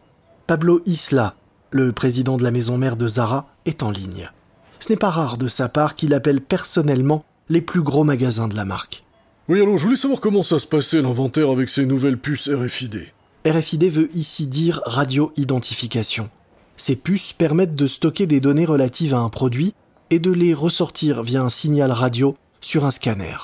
Pablo 0.47 0.81
Isla, 0.87 1.35
le 1.73 1.93
président 1.93 2.37
de 2.37 2.45
la 2.45 2.51
maison 2.51 2.79
mère 2.79 2.97
de 2.97 3.09
Zara, 3.09 3.47
est 3.67 3.83
en 3.83 3.91
ligne. 3.91 4.31
Ce 4.79 4.91
n'est 4.91 4.97
pas 4.97 5.11
rare 5.11 5.39
de 5.39 5.49
sa 5.49 5.69
part 5.69 5.97
qu'il 5.97 6.15
appelle 6.15 6.41
personnellement 6.41 7.25
les 7.49 7.61
plus 7.61 7.83
gros 7.83 8.05
magasins 8.05 8.49
de 8.49 8.55
la 8.55 8.65
marque. 8.65 9.03
Oui, 9.49 9.61
alors 9.61 9.77
je 9.77 9.85
voulais 9.85 9.97
savoir 9.97 10.21
comment 10.21 10.43
ça 10.43 10.59
se 10.59 10.67
passait 10.67 11.03
l'inventaire 11.03 11.51
avec 11.51 11.69
ces 11.69 11.87
nouvelles 11.87 12.19
puces 12.19 12.49
RFID. 12.49 13.13
RFID 13.47 13.91
veut 13.91 14.11
ici 14.15 14.47
dire 14.47 14.81
radio-identification. 14.85 16.31
Ces 16.77 16.97
puces 16.97 17.33
permettent 17.33 17.75
de 17.75 17.87
stocker 17.87 18.27
des 18.27 18.41
données 18.41 18.65
relatives 18.65 19.15
à 19.15 19.19
un 19.19 19.29
produit 19.29 19.75
et 20.11 20.19
de 20.19 20.31
les 20.31 20.55
ressortir 20.55 21.23
via 21.23 21.43
un 21.43 21.49
signal 21.49 21.91
radio 21.91 22.37
sur 22.61 22.85
un 22.85 22.91
scanner. 22.91 23.37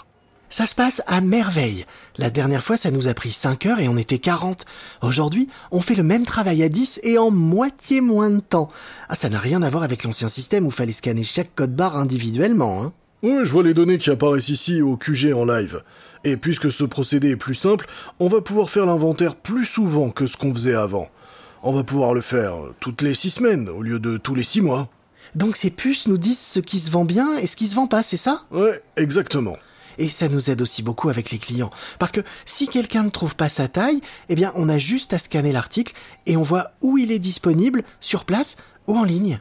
Ça 0.51 0.67
se 0.67 0.75
passe 0.75 1.03
à 1.07 1.21
merveille. 1.21 1.85
La 2.17 2.31
dernière 2.31 2.65
fois, 2.65 2.79
ça 2.79 2.91
nous 2.91 3.07
a 3.07 3.15
pris 3.15 3.33
5 3.33 3.67
heures 3.67 3.81
et 3.81 3.89
on 3.89 3.99
était 3.99 4.19
40. 4.19 4.65
Aujourd'hui, 5.03 5.49
on 5.71 5.83
fait 5.83 5.95
le 5.95 6.03
même 6.03 6.25
travail 6.25 6.63
à 6.63 6.71
10 6.71 7.01
et 7.03 7.19
en 7.19 7.31
moitié 7.31 8.01
moins 8.01 8.31
de 8.31 8.41
temps. 8.41 8.71
Ah, 9.11 9.15
ça 9.15 9.29
n'a 9.29 9.39
rien 9.39 9.63
à 9.63 9.69
voir 9.69 9.83
avec 9.83 10.05
l'ancien 10.05 10.29
système 10.29 10.67
où 10.67 10.71
fallait 10.71 10.93
scanner 10.93 11.23
chaque 11.23 11.55
code 11.55 11.77
barre 11.77 11.99
individuellement, 11.99 12.83
hein. 12.83 12.93
Oui, 13.23 13.41
je 13.43 13.51
vois 13.51 13.65
les 13.65 13.75
données 13.75 13.99
qui 13.99 14.11
apparaissent 14.11 14.49
ici 14.49 14.81
au 14.81 14.97
QG 14.97 15.33
en 15.35 15.45
live. 15.45 15.83
Et 16.23 16.37
puisque 16.37 16.71
ce 16.71 16.85
procédé 16.85 17.31
est 17.31 17.37
plus 17.37 17.55
simple, 17.55 17.87
on 18.21 18.29
va 18.29 18.41
pouvoir 18.41 18.71
faire 18.71 18.87
l'inventaire 18.87 19.35
plus 19.35 19.67
souvent 19.67 20.11
que 20.11 20.27
ce 20.27 20.37
qu'on 20.37 20.55
faisait 20.55 20.75
avant. 20.75 21.09
On 21.65 21.73
va 21.73 21.83
pouvoir 21.83 22.15
le 22.15 22.21
faire 22.21 22.55
toutes 22.79 23.03
les 23.03 23.15
6 23.15 23.31
semaines 23.31 23.69
au 23.69 23.83
lieu 23.83 23.99
de 23.99 24.17
tous 24.17 24.37
les 24.37 24.45
6 24.45 24.63
mois. 24.63 24.89
Donc 25.35 25.57
ces 25.57 25.71
puces 25.71 26.07
nous 26.07 26.17
disent 26.17 26.39
ce 26.39 26.61
qui 26.61 26.79
se 26.79 26.93
vend 26.93 27.05
bien 27.05 27.37
et 27.37 27.49
ce 27.49 27.57
qui 27.57 27.67
se 27.67 27.75
vend 27.75 27.89
pas, 27.89 28.05
c'est 28.05 28.17
ça? 28.17 28.45
Ouais, 28.53 28.81
exactement. 28.97 29.57
Et 29.99 30.09
ça 30.09 30.29
nous 30.29 30.51
aide 30.51 30.63
aussi 30.63 30.83
beaucoup 30.83 31.09
avec 31.09 31.31
les 31.31 31.39
clients. 31.39 31.71
Parce 31.99 32.13
que 32.13 32.21
si 32.47 32.69
quelqu'un 32.69 33.05
ne 33.05 33.11
trouve 33.11 33.37
pas 33.37 33.49
sa 33.49 33.69
taille, 33.69 34.01
eh 34.29 34.35
bien 34.35 34.53
on 34.55 34.69
a 34.69 34.79
juste 34.79 35.13
à 35.13 35.19
scanner 35.19 35.53
l'article 35.53 35.95
et 36.27 36.37
on 36.37 36.43
voit 36.43 36.73
où 36.81 36.99
il 36.99 37.13
est 37.13 37.19
disponible, 37.19 37.83
sur 38.01 38.25
place 38.25 38.57
ou 38.87 38.97
en 38.97 39.05
ligne. 39.05 39.41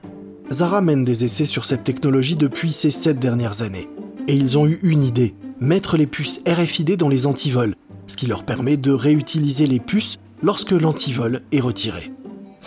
Zara 0.51 0.81
mène 0.81 1.05
des 1.05 1.23
essais 1.23 1.45
sur 1.45 1.65
cette 1.65 1.83
technologie 1.83 2.35
depuis 2.35 2.71
ces 2.71 2.91
sept 2.91 3.19
dernières 3.19 3.61
années. 3.61 3.89
Et 4.27 4.35
ils 4.35 4.57
ont 4.57 4.65
eu 4.65 4.79
une 4.83 5.03
idée, 5.03 5.35
mettre 5.59 5.97
les 5.97 6.07
puces 6.07 6.41
RFID 6.47 6.97
dans 6.97 7.09
les 7.09 7.27
antivols, 7.27 7.75
ce 8.07 8.17
qui 8.17 8.27
leur 8.27 8.43
permet 8.43 8.77
de 8.77 8.91
réutiliser 8.91 9.67
les 9.67 9.79
puces 9.79 10.19
lorsque 10.41 10.71
l'antivol 10.71 11.41
est 11.51 11.59
retiré. 11.59 12.11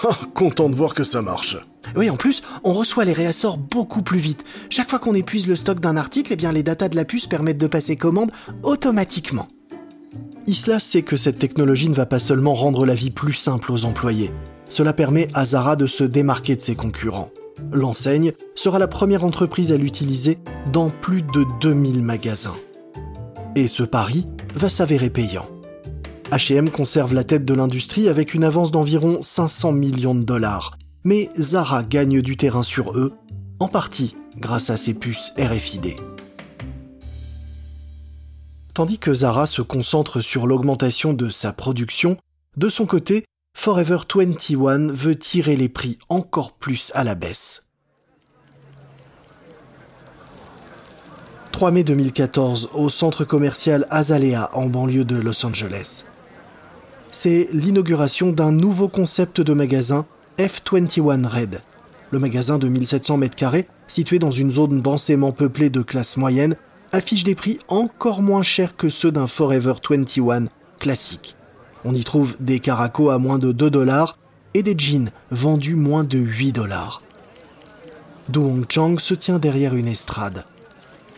Ah, 0.02 0.16
content 0.34 0.70
de 0.70 0.74
voir 0.74 0.94
que 0.94 1.04
ça 1.04 1.22
marche. 1.22 1.56
Oui, 1.96 2.10
en 2.10 2.16
plus, 2.16 2.42
on 2.64 2.72
reçoit 2.72 3.04
les 3.04 3.12
réassorts 3.12 3.58
beaucoup 3.58 4.02
plus 4.02 4.18
vite. 4.18 4.44
Chaque 4.68 4.90
fois 4.90 4.98
qu'on 4.98 5.14
épuise 5.14 5.48
le 5.48 5.56
stock 5.56 5.80
d'un 5.80 5.96
article, 5.96 6.34
eh 6.38 6.52
les 6.52 6.62
datas 6.62 6.88
de 6.88 6.96
la 6.96 7.04
puce 7.04 7.26
permettent 7.26 7.60
de 7.60 7.66
passer 7.66 7.96
commande 7.96 8.30
automatiquement. 8.62 9.48
Isla 10.46 10.80
sait 10.80 11.02
que 11.02 11.16
cette 11.16 11.38
technologie 11.38 11.88
ne 11.88 11.94
va 11.94 12.06
pas 12.06 12.18
seulement 12.18 12.54
rendre 12.54 12.86
la 12.86 12.94
vie 12.94 13.10
plus 13.10 13.32
simple 13.32 13.72
aux 13.72 13.84
employés. 13.84 14.32
Cela 14.68 14.92
permet 14.92 15.28
à 15.34 15.44
Zara 15.44 15.76
de 15.76 15.86
se 15.86 16.04
démarquer 16.04 16.56
de 16.56 16.60
ses 16.60 16.76
concurrents. 16.76 17.30
L'enseigne 17.72 18.32
sera 18.54 18.78
la 18.78 18.88
première 18.88 19.24
entreprise 19.24 19.72
à 19.72 19.76
l'utiliser 19.76 20.38
dans 20.72 20.90
plus 20.90 21.22
de 21.22 21.44
2000 21.60 22.02
magasins. 22.02 22.56
Et 23.54 23.68
ce 23.68 23.82
pari 23.82 24.26
va 24.54 24.68
s'avérer 24.68 25.10
payant. 25.10 25.46
H&M 26.30 26.70
conserve 26.70 27.14
la 27.14 27.24
tête 27.24 27.44
de 27.44 27.54
l'industrie 27.54 28.08
avec 28.08 28.34
une 28.34 28.44
avance 28.44 28.70
d'environ 28.70 29.18
500 29.20 29.72
millions 29.72 30.14
de 30.14 30.22
dollars. 30.22 30.78
Mais 31.04 31.30
Zara 31.38 31.82
gagne 31.82 32.20
du 32.20 32.36
terrain 32.36 32.62
sur 32.62 32.96
eux, 32.96 33.14
en 33.58 33.68
partie 33.68 34.16
grâce 34.36 34.70
à 34.70 34.76
ses 34.76 34.94
puces 34.94 35.32
RFID. 35.38 35.96
Tandis 38.74 38.98
que 38.98 39.12
Zara 39.12 39.46
se 39.46 39.62
concentre 39.62 40.20
sur 40.20 40.46
l'augmentation 40.46 41.12
de 41.12 41.28
sa 41.30 41.52
production, 41.52 42.16
de 42.56 42.68
son 42.68 42.86
côté, 42.86 43.24
Forever 43.56 43.98
21 44.14 44.92
veut 44.92 45.18
tirer 45.18 45.56
les 45.56 45.68
prix 45.68 45.98
encore 46.08 46.52
plus 46.52 46.92
à 46.94 47.04
la 47.04 47.14
baisse. 47.14 47.68
3 51.52 51.72
mai 51.72 51.84
2014 51.84 52.70
au 52.74 52.88
centre 52.88 53.24
commercial 53.24 53.86
Azalea 53.90 54.50
en 54.54 54.66
banlieue 54.66 55.04
de 55.04 55.16
Los 55.16 55.44
Angeles 55.44 56.04
c'est 57.12 57.48
l'inauguration 57.52 58.32
d'un 58.32 58.52
nouveau 58.52 58.88
concept 58.88 59.40
de 59.40 59.52
magasin 59.52 60.06
F21 60.40 61.26
Red. 61.26 61.60
Le 62.10 62.18
magasin 62.18 62.58
de 62.58 62.66
1700 62.66 63.18
m2, 63.18 63.66
situé 63.88 64.18
dans 64.18 64.30
une 64.30 64.50
zone 64.50 64.80
densément 64.80 65.32
peuplée 65.32 65.68
de 65.68 65.82
classe 65.82 66.16
moyenne, 66.16 66.56
affiche 66.92 67.24
des 67.24 67.34
prix 67.34 67.58
encore 67.68 68.22
moins 68.22 68.42
chers 68.42 68.74
que 68.74 68.88
ceux 68.88 69.12
d'un 69.12 69.26
Forever 69.26 69.74
21 69.88 70.46
classique. 70.78 71.36
On 71.84 71.94
y 71.94 72.04
trouve 72.04 72.36
des 72.40 72.58
caracos 72.58 73.10
à 73.10 73.18
moins 73.18 73.38
de 73.38 73.52
2 73.52 73.68
dollars 73.68 74.16
et 74.54 74.62
des 74.62 74.74
jeans 74.78 75.10
vendus 75.30 75.74
moins 75.74 76.04
de 76.04 76.16
8 76.16 76.52
dollars. 76.52 77.02
Do 78.30 78.50
Chang 78.70 78.96
se 78.98 79.12
tient 79.12 79.38
derrière 79.38 79.74
une 79.74 79.88
estrade. 79.88 80.46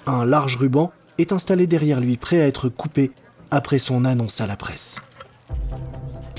Un 0.04 0.24
large 0.24 0.56
ruban 0.56 0.90
est 1.18 1.30
installé 1.30 1.68
derrière 1.68 2.00
lui 2.00 2.16
prêt 2.16 2.40
à 2.40 2.48
être 2.48 2.68
coupé 2.68 3.12
après 3.52 3.78
son 3.78 4.04
annonce 4.04 4.40
à 4.40 4.48
la 4.48 4.56
presse. 4.56 5.00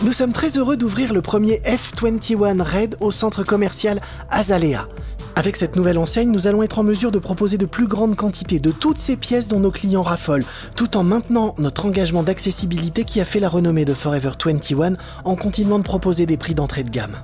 Nous 0.03 0.11
sommes 0.11 0.33
très 0.33 0.57
heureux 0.57 0.75
d'ouvrir 0.75 1.13
le 1.13 1.21
premier 1.21 1.61
F21 1.63 2.61
Red 2.61 2.97
au 2.99 3.09
centre 3.09 3.43
commercial 3.43 4.01
Azalea. 4.29 4.89
Avec 5.37 5.55
cette 5.55 5.77
nouvelle 5.77 5.97
enseigne, 5.97 6.29
nous 6.29 6.45
allons 6.45 6.61
être 6.61 6.79
en 6.79 6.83
mesure 6.83 7.09
de 7.09 7.19
proposer 7.19 7.57
de 7.57 7.65
plus 7.65 7.87
grandes 7.87 8.17
quantités 8.17 8.59
de 8.59 8.71
toutes 8.71 8.97
ces 8.97 9.15
pièces 9.15 9.47
dont 9.47 9.61
nos 9.61 9.71
clients 9.71 10.03
raffolent, 10.03 10.43
tout 10.75 10.97
en 10.97 11.03
maintenant 11.03 11.55
notre 11.57 11.85
engagement 11.85 12.21
d'accessibilité 12.21 13.05
qui 13.05 13.21
a 13.21 13.25
fait 13.25 13.39
la 13.39 13.47
renommée 13.47 13.85
de 13.85 13.93
Forever 13.93 14.31
21 14.45 14.95
en 15.23 15.35
continuant 15.37 15.79
de 15.79 15.85
proposer 15.85 16.25
des 16.25 16.35
prix 16.35 16.53
d'entrée 16.53 16.83
de 16.83 16.89
gamme. 16.89 17.15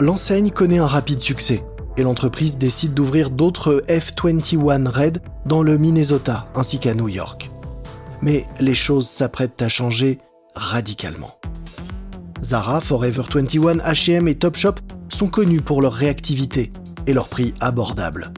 L'enseigne 0.00 0.50
connaît 0.50 0.78
un 0.78 0.86
rapide 0.86 1.20
succès 1.20 1.66
et 1.98 2.02
l'entreprise 2.02 2.56
décide 2.56 2.94
d'ouvrir 2.94 3.28
d'autres 3.28 3.84
F21 3.88 4.88
Red 4.88 5.18
dans 5.44 5.62
le 5.62 5.76
Minnesota 5.76 6.46
ainsi 6.54 6.78
qu'à 6.78 6.94
New 6.94 7.08
York. 7.08 7.50
Mais 8.22 8.46
les 8.58 8.74
choses 8.74 9.06
s'apprêtent 9.06 9.60
à 9.60 9.68
changer 9.68 10.18
radicalement. 10.54 11.34
Zara, 12.44 12.82
Forever 12.82 13.22
21, 13.22 13.78
H&M 13.78 14.28
et 14.28 14.34
Topshop 14.34 14.74
sont 15.08 15.28
connus 15.28 15.62
pour 15.62 15.80
leur 15.80 15.94
réactivité 15.94 16.70
et 17.06 17.14
leur 17.14 17.28
prix 17.28 17.54
abordable. 17.58 18.34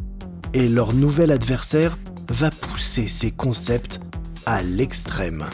Et 0.55 0.69
leur 0.69 0.93
nouvel 0.95 1.33
adversaire 1.33 1.99
va 2.31 2.53
pousser 2.53 3.09
ces 3.09 3.33
concepts 3.33 4.01
à 4.47 4.63
l'extrême. 4.63 5.45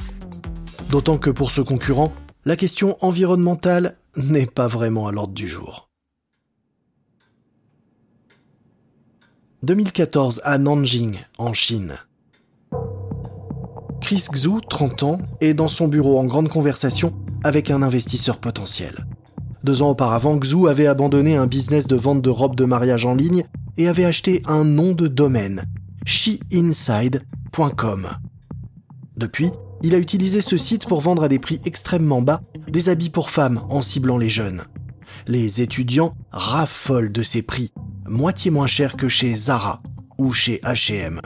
D'autant 0.90 1.16
que 1.16 1.30
pour 1.30 1.50
ce 1.50 1.62
concurrent, 1.62 2.12
la 2.44 2.56
question 2.56 2.98
environnementale 3.00 3.96
n'est 4.18 4.46
pas 4.46 4.68
vraiment 4.68 5.06
à 5.06 5.12
l'ordre 5.12 5.32
du 5.32 5.48
jour. 5.48 5.88
2014 9.62 10.42
à 10.44 10.58
Nanjing, 10.58 11.16
en 11.38 11.54
Chine. 11.54 11.94
Chris 14.02 14.26
Xu, 14.30 14.60
30 14.68 15.02
ans, 15.04 15.18
est 15.40 15.54
dans 15.54 15.68
son 15.68 15.88
bureau 15.88 16.18
en 16.18 16.26
grande 16.26 16.50
conversation 16.50 17.14
avec 17.44 17.70
un 17.70 17.82
investisseur 17.82 18.38
potentiel. 18.38 19.06
Deux 19.64 19.82
ans 19.82 19.90
auparavant, 19.90 20.38
Xu 20.38 20.68
avait 20.68 20.86
abandonné 20.86 21.36
un 21.36 21.46
business 21.46 21.86
de 21.86 21.96
vente 21.96 22.22
de 22.22 22.30
robes 22.30 22.56
de 22.56 22.64
mariage 22.64 23.06
en 23.06 23.14
ligne 23.14 23.44
et 23.76 23.88
avait 23.88 24.04
acheté 24.04 24.42
un 24.46 24.64
nom 24.64 24.92
de 24.92 25.06
domaine, 25.06 25.64
sheinside.com. 26.04 28.06
Depuis, 29.16 29.50
il 29.82 29.94
a 29.94 29.98
utilisé 29.98 30.40
ce 30.40 30.56
site 30.56 30.86
pour 30.86 31.00
vendre 31.00 31.24
à 31.24 31.28
des 31.28 31.38
prix 31.38 31.60
extrêmement 31.64 32.22
bas 32.22 32.42
des 32.68 32.88
habits 32.88 33.10
pour 33.10 33.30
femmes 33.30 33.60
en 33.68 33.82
ciblant 33.82 34.18
les 34.18 34.30
jeunes. 34.30 34.62
Les 35.26 35.60
étudiants 35.60 36.14
raffolent 36.30 37.12
de 37.12 37.22
ces 37.22 37.42
prix, 37.42 37.72
moitié 38.06 38.50
moins 38.50 38.66
chers 38.66 38.96
que 38.96 39.08
chez 39.08 39.36
Zara 39.36 39.82
ou 40.18 40.32
chez 40.32 40.60
H&M. 40.64 41.20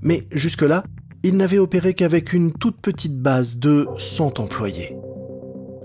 Mais 0.00 0.26
jusque-là, 0.30 0.84
il 1.22 1.36
n'avait 1.36 1.58
opéré 1.58 1.94
qu'avec 1.94 2.32
une 2.32 2.52
toute 2.52 2.80
petite 2.80 3.20
base 3.20 3.58
de 3.58 3.88
100 3.98 4.38
employés. 4.38 4.96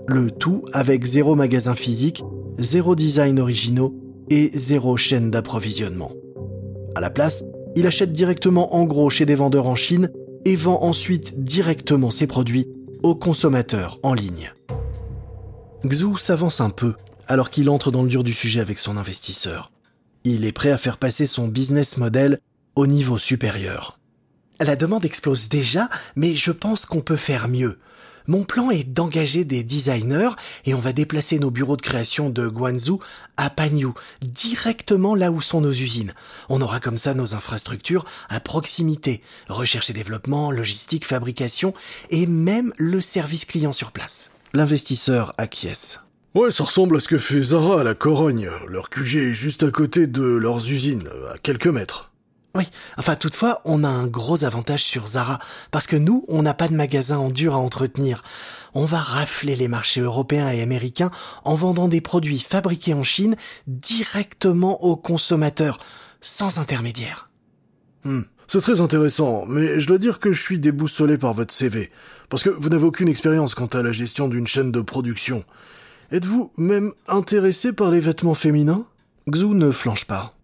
Le 0.08 0.30
tout 0.30 0.64
avec 0.72 1.04
zéro 1.04 1.34
magasin 1.34 1.74
physique, 1.74 2.22
zéro 2.58 2.94
design 2.94 3.38
originaux 3.38 3.94
et 4.30 4.50
zéro 4.54 4.96
chaîne 4.96 5.30
d'approvisionnement. 5.30 6.12
À 6.94 7.00
la 7.00 7.10
place, 7.10 7.44
il 7.76 7.86
achète 7.86 8.12
directement 8.12 8.74
en 8.74 8.84
gros 8.84 9.10
chez 9.10 9.26
des 9.26 9.34
vendeurs 9.34 9.66
en 9.66 9.76
Chine 9.76 10.10
et 10.44 10.56
vend 10.56 10.82
ensuite 10.82 11.42
directement 11.42 12.10
ses 12.10 12.26
produits 12.26 12.66
aux 13.02 13.14
consommateurs 13.14 13.98
en 14.02 14.14
ligne. 14.14 14.52
Xu 15.86 16.16
s'avance 16.18 16.60
un 16.60 16.70
peu 16.70 16.94
alors 17.28 17.50
qu'il 17.50 17.70
entre 17.70 17.90
dans 17.90 18.02
le 18.02 18.08
dur 18.08 18.24
du 18.24 18.32
sujet 18.32 18.60
avec 18.60 18.78
son 18.78 18.96
investisseur. 18.96 19.70
Il 20.24 20.44
est 20.44 20.52
prêt 20.52 20.70
à 20.70 20.78
faire 20.78 20.98
passer 20.98 21.26
son 21.26 21.48
business 21.48 21.96
model 21.96 22.40
au 22.74 22.86
niveau 22.86 23.18
supérieur. 23.18 23.98
La 24.60 24.76
demande 24.76 25.04
explose 25.04 25.48
déjà, 25.48 25.88
mais 26.14 26.36
je 26.36 26.52
pense 26.52 26.86
qu'on 26.86 27.00
peut 27.00 27.16
faire 27.16 27.48
mieux. 27.48 27.78
Mon 28.26 28.44
plan 28.44 28.70
est 28.70 28.84
d'engager 28.84 29.44
des 29.44 29.64
designers 29.64 30.30
et 30.64 30.74
on 30.74 30.80
va 30.80 30.92
déplacer 30.92 31.38
nos 31.38 31.50
bureaux 31.50 31.76
de 31.76 31.82
création 31.82 32.30
de 32.30 32.48
Guangzhou 32.48 33.00
à 33.36 33.50
Panyu, 33.50 33.88
directement 34.22 35.14
là 35.14 35.30
où 35.30 35.40
sont 35.40 35.60
nos 35.60 35.72
usines. 35.72 36.12
On 36.48 36.60
aura 36.60 36.80
comme 36.80 36.98
ça 36.98 37.14
nos 37.14 37.34
infrastructures 37.34 38.04
à 38.28 38.40
proximité, 38.40 39.22
recherche 39.48 39.90
et 39.90 39.94
développement, 39.94 40.50
logistique, 40.50 41.06
fabrication 41.06 41.74
et 42.10 42.26
même 42.26 42.72
le 42.76 43.00
service 43.00 43.44
client 43.44 43.72
sur 43.72 43.92
place. 43.92 44.30
L'investisseur 44.54 45.34
acquiesce. 45.38 46.00
Ouais, 46.34 46.50
ça 46.50 46.64
ressemble 46.64 46.96
à 46.96 47.00
ce 47.00 47.08
que 47.08 47.18
fait 47.18 47.42
Zara 47.42 47.80
à 47.80 47.84
la 47.84 47.94
Corogne. 47.94 48.48
Leur 48.68 48.88
QG 48.88 49.16
est 49.16 49.34
juste 49.34 49.64
à 49.64 49.70
côté 49.70 50.06
de 50.06 50.22
leurs 50.22 50.70
usines, 50.70 51.08
à 51.32 51.38
quelques 51.38 51.66
mètres. 51.66 52.11
Oui, 52.54 52.64
enfin 52.98 53.16
toutefois, 53.16 53.62
on 53.64 53.82
a 53.82 53.88
un 53.88 54.06
gros 54.06 54.44
avantage 54.44 54.84
sur 54.84 55.06
Zara, 55.06 55.38
parce 55.70 55.86
que 55.86 55.96
nous, 55.96 56.26
on 56.28 56.42
n'a 56.42 56.52
pas 56.52 56.68
de 56.68 56.74
magasin 56.74 57.16
en 57.16 57.30
dur 57.30 57.54
à 57.54 57.58
entretenir. 57.58 58.22
On 58.74 58.84
va 58.84 59.00
rafler 59.00 59.56
les 59.56 59.68
marchés 59.68 60.02
européens 60.02 60.50
et 60.50 60.60
américains 60.60 61.10
en 61.44 61.54
vendant 61.54 61.88
des 61.88 62.02
produits 62.02 62.40
fabriqués 62.40 62.92
en 62.92 63.04
Chine 63.04 63.36
directement 63.66 64.84
aux 64.84 64.96
consommateurs, 64.96 65.78
sans 66.20 66.58
intermédiaire. 66.58 67.30
Hmm. 68.04 68.22
C'est 68.48 68.60
très 68.60 68.82
intéressant, 68.82 69.46
mais 69.46 69.80
je 69.80 69.86
dois 69.86 69.96
dire 69.96 70.18
que 70.18 70.30
je 70.30 70.42
suis 70.42 70.58
déboussolé 70.58 71.16
par 71.16 71.32
votre 71.32 71.54
CV, 71.54 71.90
parce 72.28 72.42
que 72.42 72.50
vous 72.50 72.68
n'avez 72.68 72.84
aucune 72.84 73.08
expérience 73.08 73.54
quant 73.54 73.66
à 73.66 73.82
la 73.82 73.92
gestion 73.92 74.28
d'une 74.28 74.46
chaîne 74.46 74.72
de 74.72 74.82
production. 74.82 75.42
Êtes-vous 76.10 76.52
même 76.58 76.92
intéressé 77.08 77.72
par 77.72 77.90
les 77.90 78.00
vêtements 78.00 78.34
féminins? 78.34 78.84
Xu 79.30 79.46
ne 79.46 79.70
flanche 79.70 80.04
pas. 80.04 80.34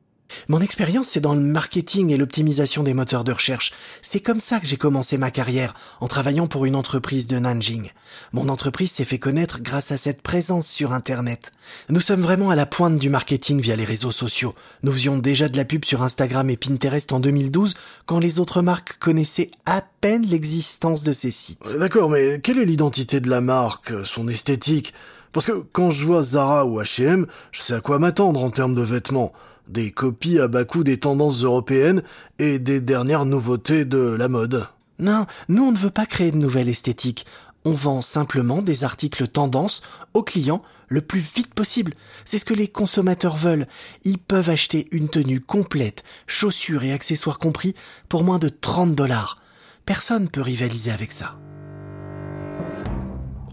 Mon 0.49 0.61
expérience, 0.61 1.09
c'est 1.09 1.21
dans 1.21 1.35
le 1.35 1.41
marketing 1.41 2.11
et 2.11 2.17
l'optimisation 2.17 2.83
des 2.83 2.95
moteurs 2.95 3.25
de 3.25 3.33
recherche. 3.33 3.73
C'est 4.03 4.21
comme 4.21 4.41
ça 4.41 4.61
que 4.61 4.67
j'ai 4.67 4.77
commencé 4.77 5.19
ma 5.19 5.31
carrière, 5.31 5.75
en 6.01 6.09
travaillant 6.09 6.47
pour 6.47 6.65
une 6.65 6.77
entreprise 6.77 7.27
de 7.27 7.39
Nanjing. 7.39 7.91
Mon 8.33 8.49
entreprise 8.49 8.93
s'est 8.93 9.05
fait 9.05 9.19
connaître 9.19 9.61
grâce 9.61 9.93
à 9.93 9.99
cette 9.99 10.23
présence 10.23 10.69
sur 10.69 10.93
Internet. 10.93 11.53
Nous 11.91 12.01
sommes 12.01 12.21
vraiment 12.21 12.51
à 12.51 12.57
la 12.57 12.67
pointe 12.67 12.97
du 12.97 13.11
marketing 13.11 13.61
via 13.61 13.77
les 13.77 13.85
réseaux 13.85 14.13
sociaux. 14.13 14.55
Nous 14.83 14.93
faisions 14.93 15.19
déjà 15.19 15.49
de 15.49 15.57
la 15.57 15.65
pub 15.65 15.85
sur 15.85 16.03
Instagram 16.03 16.49
et 16.51 16.57
Pinterest 16.57 17.13
en 17.13 17.21
2012, 17.21 17.75
quand 18.07 18.19
les 18.19 18.39
autres 18.39 18.63
marques 18.63 18.99
connaissaient 18.99 19.51
à 19.67 19.83
peine 20.01 20.25
l'existence 20.27 21.03
de 21.03 21.13
ces 21.13 21.31
sites. 21.31 21.67
Euh, 21.67 21.79
d'accord, 21.79 22.09
mais 22.09 22.41
quelle 22.41 22.59
est 22.59 22.65
l'identité 22.65 23.21
de 23.21 23.31
la 23.31 23.41
marque, 23.41 23.93
son 24.05 24.29
esthétique? 24.29 24.95
Parce 25.33 25.47
que 25.47 25.53
quand 25.73 25.91
je 25.91 26.05
vois 26.05 26.23
Zara 26.23 26.65
ou 26.65 26.81
H&M, 26.81 27.27
je 27.53 27.63
sais 27.63 27.75
à 27.75 27.81
quoi 27.81 27.99
m'attendre 27.99 28.43
en 28.43 28.51
termes 28.51 28.75
de 28.75 28.83
vêtements 28.83 29.33
des 29.69 29.91
copies 29.91 30.39
à 30.39 30.49
bas 30.49 30.65
coût 30.65 30.85
des 30.85 30.99
tendances 30.99 31.43
européennes 31.43 32.03
et 32.39 32.59
des 32.59 32.81
dernières 32.81 33.25
nouveautés 33.25 33.85
de 33.85 33.99
la 33.99 34.29
mode. 34.29 34.67
Non, 34.99 35.27
nous 35.49 35.65
on 35.65 35.73
ne 35.73 35.79
veut 35.79 35.91
pas 35.91 36.07
créer 36.07 36.31
de 36.33 36.39
nouvelles 36.39 36.69
esthétiques. 36.69 37.27
On 37.65 37.73
vend 37.73 38.01
simplement 38.01 38.63
des 38.63 38.85
articles 38.85 39.27
tendances 39.29 39.83
aux 40.15 40.23
clients 40.23 40.63
le 40.89 41.01
plus 41.01 41.21
vite 41.21 41.55
possible. 41.55 41.95
C'est 42.25 42.39
ce 42.39 42.45
que 42.45 42.55
les 42.55 42.69
consommateurs 42.69 43.37
veulent. 43.37 43.67
Ils 44.05 44.19
peuvent 44.19 44.49
acheter 44.49 44.89
une 44.91 45.09
tenue 45.09 45.41
complète, 45.41 46.03
chaussures 46.27 46.85
et 46.85 46.93
accessoires 46.93 47.39
compris, 47.39 47.75
pour 48.09 48.25
moins 48.25 48.39
de 48.39 48.49
30 48.49 48.95
dollars. 48.95 49.41
Personne 49.85 50.29
peut 50.29 50.41
rivaliser 50.41 50.91
avec 50.91 51.13
ça. 51.13 51.39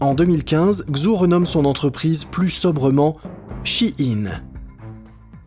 En 0.00 0.14
2015, 0.14 0.86
Xu 0.90 1.08
renomme 1.08 1.46
son 1.46 1.64
entreprise 1.64 2.24
plus 2.24 2.50
sobrement 2.50 3.16
Shein 3.64 3.92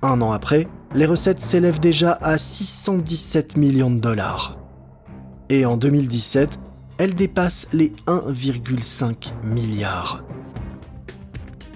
un 0.02 0.22
an 0.22 0.32
après, 0.32 0.68
les 0.94 1.06
recettes 1.06 1.42
s'élèvent 1.42 1.80
déjà 1.80 2.18
à 2.22 2.38
617 2.38 3.58
millions 3.58 3.92
de 3.92 4.00
dollars. 4.00 4.58
Et 5.50 5.66
en 5.66 5.78
2017, 5.78 6.60
elles 6.98 7.16
dépassent 7.16 7.68
les 7.74 7.94
1,5 8.08 9.32
milliards. 9.44 10.24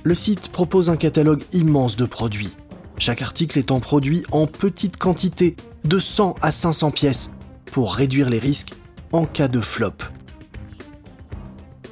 Le 0.04 0.16
site 0.16 0.50
propose 0.50 0.90
un 0.90 0.98
catalogue 0.98 1.44
immense 1.54 1.96
de 1.96 2.06
produits, 2.06 2.56
chaque 2.98 3.22
article 3.22 3.60
étant 3.60 3.80
produit 3.80 4.24
en 4.32 4.48
petite 4.48 4.98
quantité, 4.98 5.56
de 5.84 6.00
100 6.00 6.36
à 6.42 6.52
500 6.52 6.92
pièces, 6.92 7.32
pour 7.72 7.94
réduire 7.96 8.30
les 8.30 8.40
risques 8.40 8.74
en 9.12 9.26
cas 9.26 9.48
de 9.48 9.60
flop. 9.60 9.92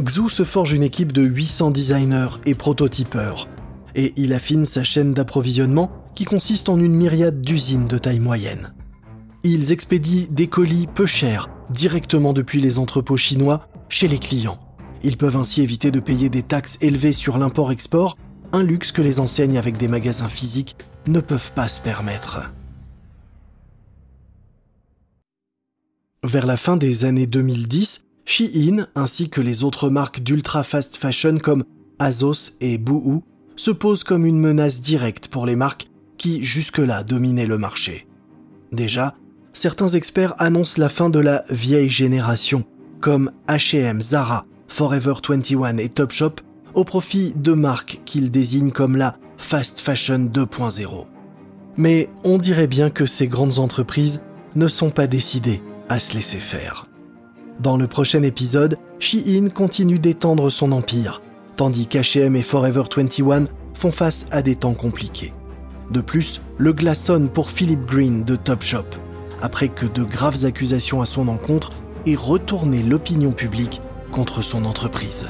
Xu 0.02 0.30
se 0.30 0.44
forge 0.44 0.74
une 0.74 0.84
équipe 0.84 1.12
de 1.12 1.22
800 1.22 1.72
designers 1.72 2.40
et 2.46 2.56
prototypeurs, 2.56 3.48
et 3.96 4.14
il 4.16 4.34
affine 4.34 4.66
sa 4.66 4.84
chaîne 4.84 5.14
d'approvisionnement 5.14 5.92
qui 6.16 6.26
consiste 6.26 6.70
en 6.70 6.80
une 6.80 6.96
myriade 6.96 7.42
d'usines 7.42 7.88
de 7.88 7.98
taille 7.98 8.20
moyenne. 8.20 8.74
Ils 9.44 9.72
expédient 9.72 10.28
des 10.30 10.48
colis 10.48 10.88
peu 10.88 11.06
chers 11.06 11.50
directement 11.72 12.34
depuis 12.34 12.62
les 12.62 12.80
entrepôts 12.80 13.18
chinois 13.18 13.68
chez 13.90 14.08
les 14.08 14.20
clients. 14.20 14.60
Ils 15.04 15.18
peuvent 15.18 15.38
ainsi 15.38 15.62
éviter 15.62 15.90
de 15.90 16.00
payer 16.00 16.30
des 16.30 16.44
taxes 16.44 16.78
élevées 16.82 17.14
sur 17.14 17.38
l'import-export, 17.38 18.18
un 18.54 18.64
luxe 18.64 18.92
que 18.92 19.02
les 19.02 19.20
enseignes 19.20 19.58
avec 19.58 19.78
des 19.78 19.88
magasins 19.88 20.28
physiques 20.28 20.76
ne 21.08 21.22
peuvent 21.22 21.52
pas 21.54 21.68
se 21.68 21.82
permettre. 21.82 22.52
Vers 26.24 26.46
la 26.46 26.58
fin 26.58 26.78
des 26.78 27.04
années 27.06 27.26
2010, 27.26 28.04
Shein 28.26 28.88
ainsi 28.94 29.30
que 29.30 29.42
les 29.42 29.64
autres 29.64 29.90
marques 29.90 30.22
d'ultra 30.22 30.64
fast 30.64 30.96
fashion 30.96 31.40
comme 31.40 31.64
Azos 31.98 32.52
et 32.62 32.78
Boohoo 32.78 33.24
se 33.56 33.72
posent 33.72 34.04
comme 34.04 34.26
une 34.26 34.40
menace 34.40 34.82
directe 34.82 35.28
pour 35.28 35.46
les 35.46 35.56
marques 35.56 35.91
qui 36.22 36.46
jusque-là 36.46 37.02
dominait 37.02 37.48
le 37.48 37.58
marché. 37.58 38.06
Déjà, 38.72 39.16
certains 39.54 39.88
experts 39.88 40.36
annoncent 40.38 40.80
la 40.80 40.88
fin 40.88 41.10
de 41.10 41.18
la 41.18 41.44
vieille 41.50 41.90
génération, 41.90 42.64
comme 43.00 43.32
H&M, 43.48 44.00
Zara, 44.00 44.46
Forever 44.68 45.16
21 45.28 45.78
et 45.78 45.90
Topshop, 45.90 46.36
au 46.76 46.84
profit 46.84 47.34
de 47.36 47.54
marques 47.54 48.02
qu'ils 48.06 48.30
désignent 48.30 48.70
comme 48.70 48.98
la 48.98 49.18
fast 49.38 49.80
fashion 49.80 50.30
2.0. 50.32 51.08
Mais 51.78 52.08
on 52.24 52.38
dirait 52.38 52.68
bien 52.68 52.92
que 52.92 53.08
ces 53.08 53.28
grandes 53.28 53.58
entreprises 53.58 54.24
ne 54.54 54.68
sont 54.68 54.92
pas 54.92 55.08
décidées 55.08 55.64
à 55.90 56.00
se 56.00 56.14
laisser 56.14 56.38
faire. 56.38 56.86
Dans 57.60 57.78
le 57.78 57.88
prochain 57.88 58.22
épisode, 58.22 58.78
Shein 59.00 59.50
continue 59.50 59.98
d'étendre 59.98 60.52
son 60.52 60.72
empire, 60.72 61.20
tandis 61.56 61.88
qu'H&M 61.88 62.36
et 62.36 62.44
Forever 62.44 62.84
21 62.96 63.46
font 63.74 63.92
face 63.92 64.28
à 64.30 64.44
des 64.44 64.56
temps 64.56 64.76
compliqués. 64.76 65.34
De 65.92 66.00
plus, 66.00 66.42
le 66.58 66.72
glaçonne 66.72 67.30
pour 67.30 67.50
Philip 67.50 67.86
Green 67.86 68.24
de 68.24 68.38
Topshop, 68.38 68.86
après 69.42 69.68
que 69.68 69.86
de 69.86 70.04
graves 70.04 70.46
accusations 70.46 71.02
à 71.02 71.06
son 71.06 71.28
encontre 71.28 71.74
aient 72.06 72.16
retourné 72.16 72.82
l'opinion 72.82 73.34
publique 73.34 73.82
contre 74.10 74.42
son 74.42 74.64
entreprise. 74.64 75.28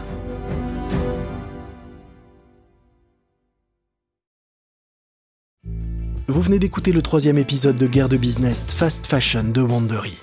Vous 6.27 6.41
venez 6.41 6.59
d'écouter 6.59 6.91
le 6.91 7.01
troisième 7.01 7.39
épisode 7.39 7.75
de 7.75 7.87
Guerre 7.87 8.07
de 8.07 8.17
Business 8.17 8.63
Fast 8.67 9.07
Fashion 9.07 9.45
de 9.45 9.61
Wandery. 9.61 10.19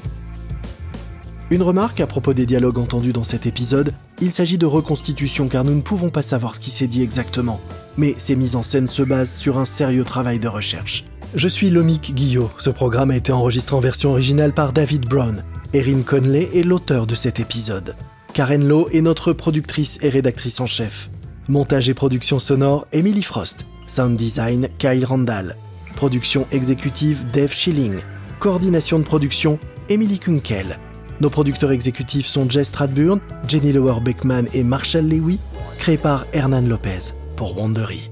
Une 1.51 1.63
remarque 1.63 2.01
à 2.01 2.07
propos 2.07 2.35
des 2.35 2.45
dialogues 2.45 2.77
entendus 2.77 3.15
dans 3.15 3.25
cet 3.25 3.47
épisode, 3.47 3.95
il 4.21 4.33
s'agit 4.33 4.59
de 4.59 4.67
reconstitution 4.67 5.49
car 5.49 5.65
nous 5.65 5.75
ne 5.75 5.81
pouvons 5.81 6.11
pas 6.11 6.21
savoir 6.21 6.55
ce 6.55 6.61
qui 6.61 6.71
s'est 6.71 6.87
dit 6.87 7.03
exactement, 7.03 7.59
mais 7.97 8.15
ces 8.19 8.37
mises 8.37 8.55
en 8.55 8.63
scène 8.63 8.87
se 8.87 9.03
basent 9.03 9.35
sur 9.35 9.57
un 9.57 9.65
sérieux 9.65 10.05
travail 10.05 10.41
de 10.41 10.49
recherche. 10.49 11.05
Je 11.35 11.49
suis 11.49 11.71
Lomic 11.71 12.15
Guillot, 12.15 12.51
ce 12.59 12.69
programme 12.69 13.11
a 13.11 13.17
été 13.17 13.33
enregistré 13.33 13.75
en 13.75 13.81
version 13.81 14.11
originale 14.11 14.53
par 14.53 14.75
David 14.75 15.07
Brown. 15.07 15.43
Erin 15.73 16.03
Conley 16.03 16.51
est 16.55 16.65
l'auteur 16.65 17.07
de 17.07 17.15
cet 17.15 17.41
épisode. 17.41 17.97
Karen 18.35 18.69
Lowe 18.69 18.91
est 18.93 19.01
notre 19.01 19.33
productrice 19.33 19.99
et 20.03 20.11
rédactrice 20.11 20.61
en 20.61 20.67
chef. 20.67 21.09
Montage 21.49 21.89
et 21.89 21.95
production 21.95 22.39
sonore, 22.39 22.87
Emily 22.93 23.23
Frost. 23.23 23.65
Sound 23.87 24.17
design, 24.17 24.69
Kyle 24.77 25.07
Randall. 25.07 25.57
Production 25.97 26.47
exécutive, 26.53 27.25
Dave 27.33 27.55
Schilling. 27.55 27.97
Coordination 28.39 28.99
de 28.99 29.05
production, 29.05 29.59
Emily 29.89 30.19
Kunkel. 30.19 30.79
Nos 31.21 31.31
producteurs 31.31 31.73
exécutifs 31.73 32.27
sont 32.27 32.49
Jess 32.49 32.69
Stradburn, 32.69 33.21
Jenny 33.47 33.73
Lower 33.73 34.01
Beckman 34.01 34.47
et 34.53 34.63
Marshall 34.63 35.09
Lewy, 35.09 35.39
créés 35.79 35.99
par 35.99 36.27
Hernan 36.33 36.63
Lopez 36.63 37.13
pour 37.37 37.59
Wandery. 37.59 38.11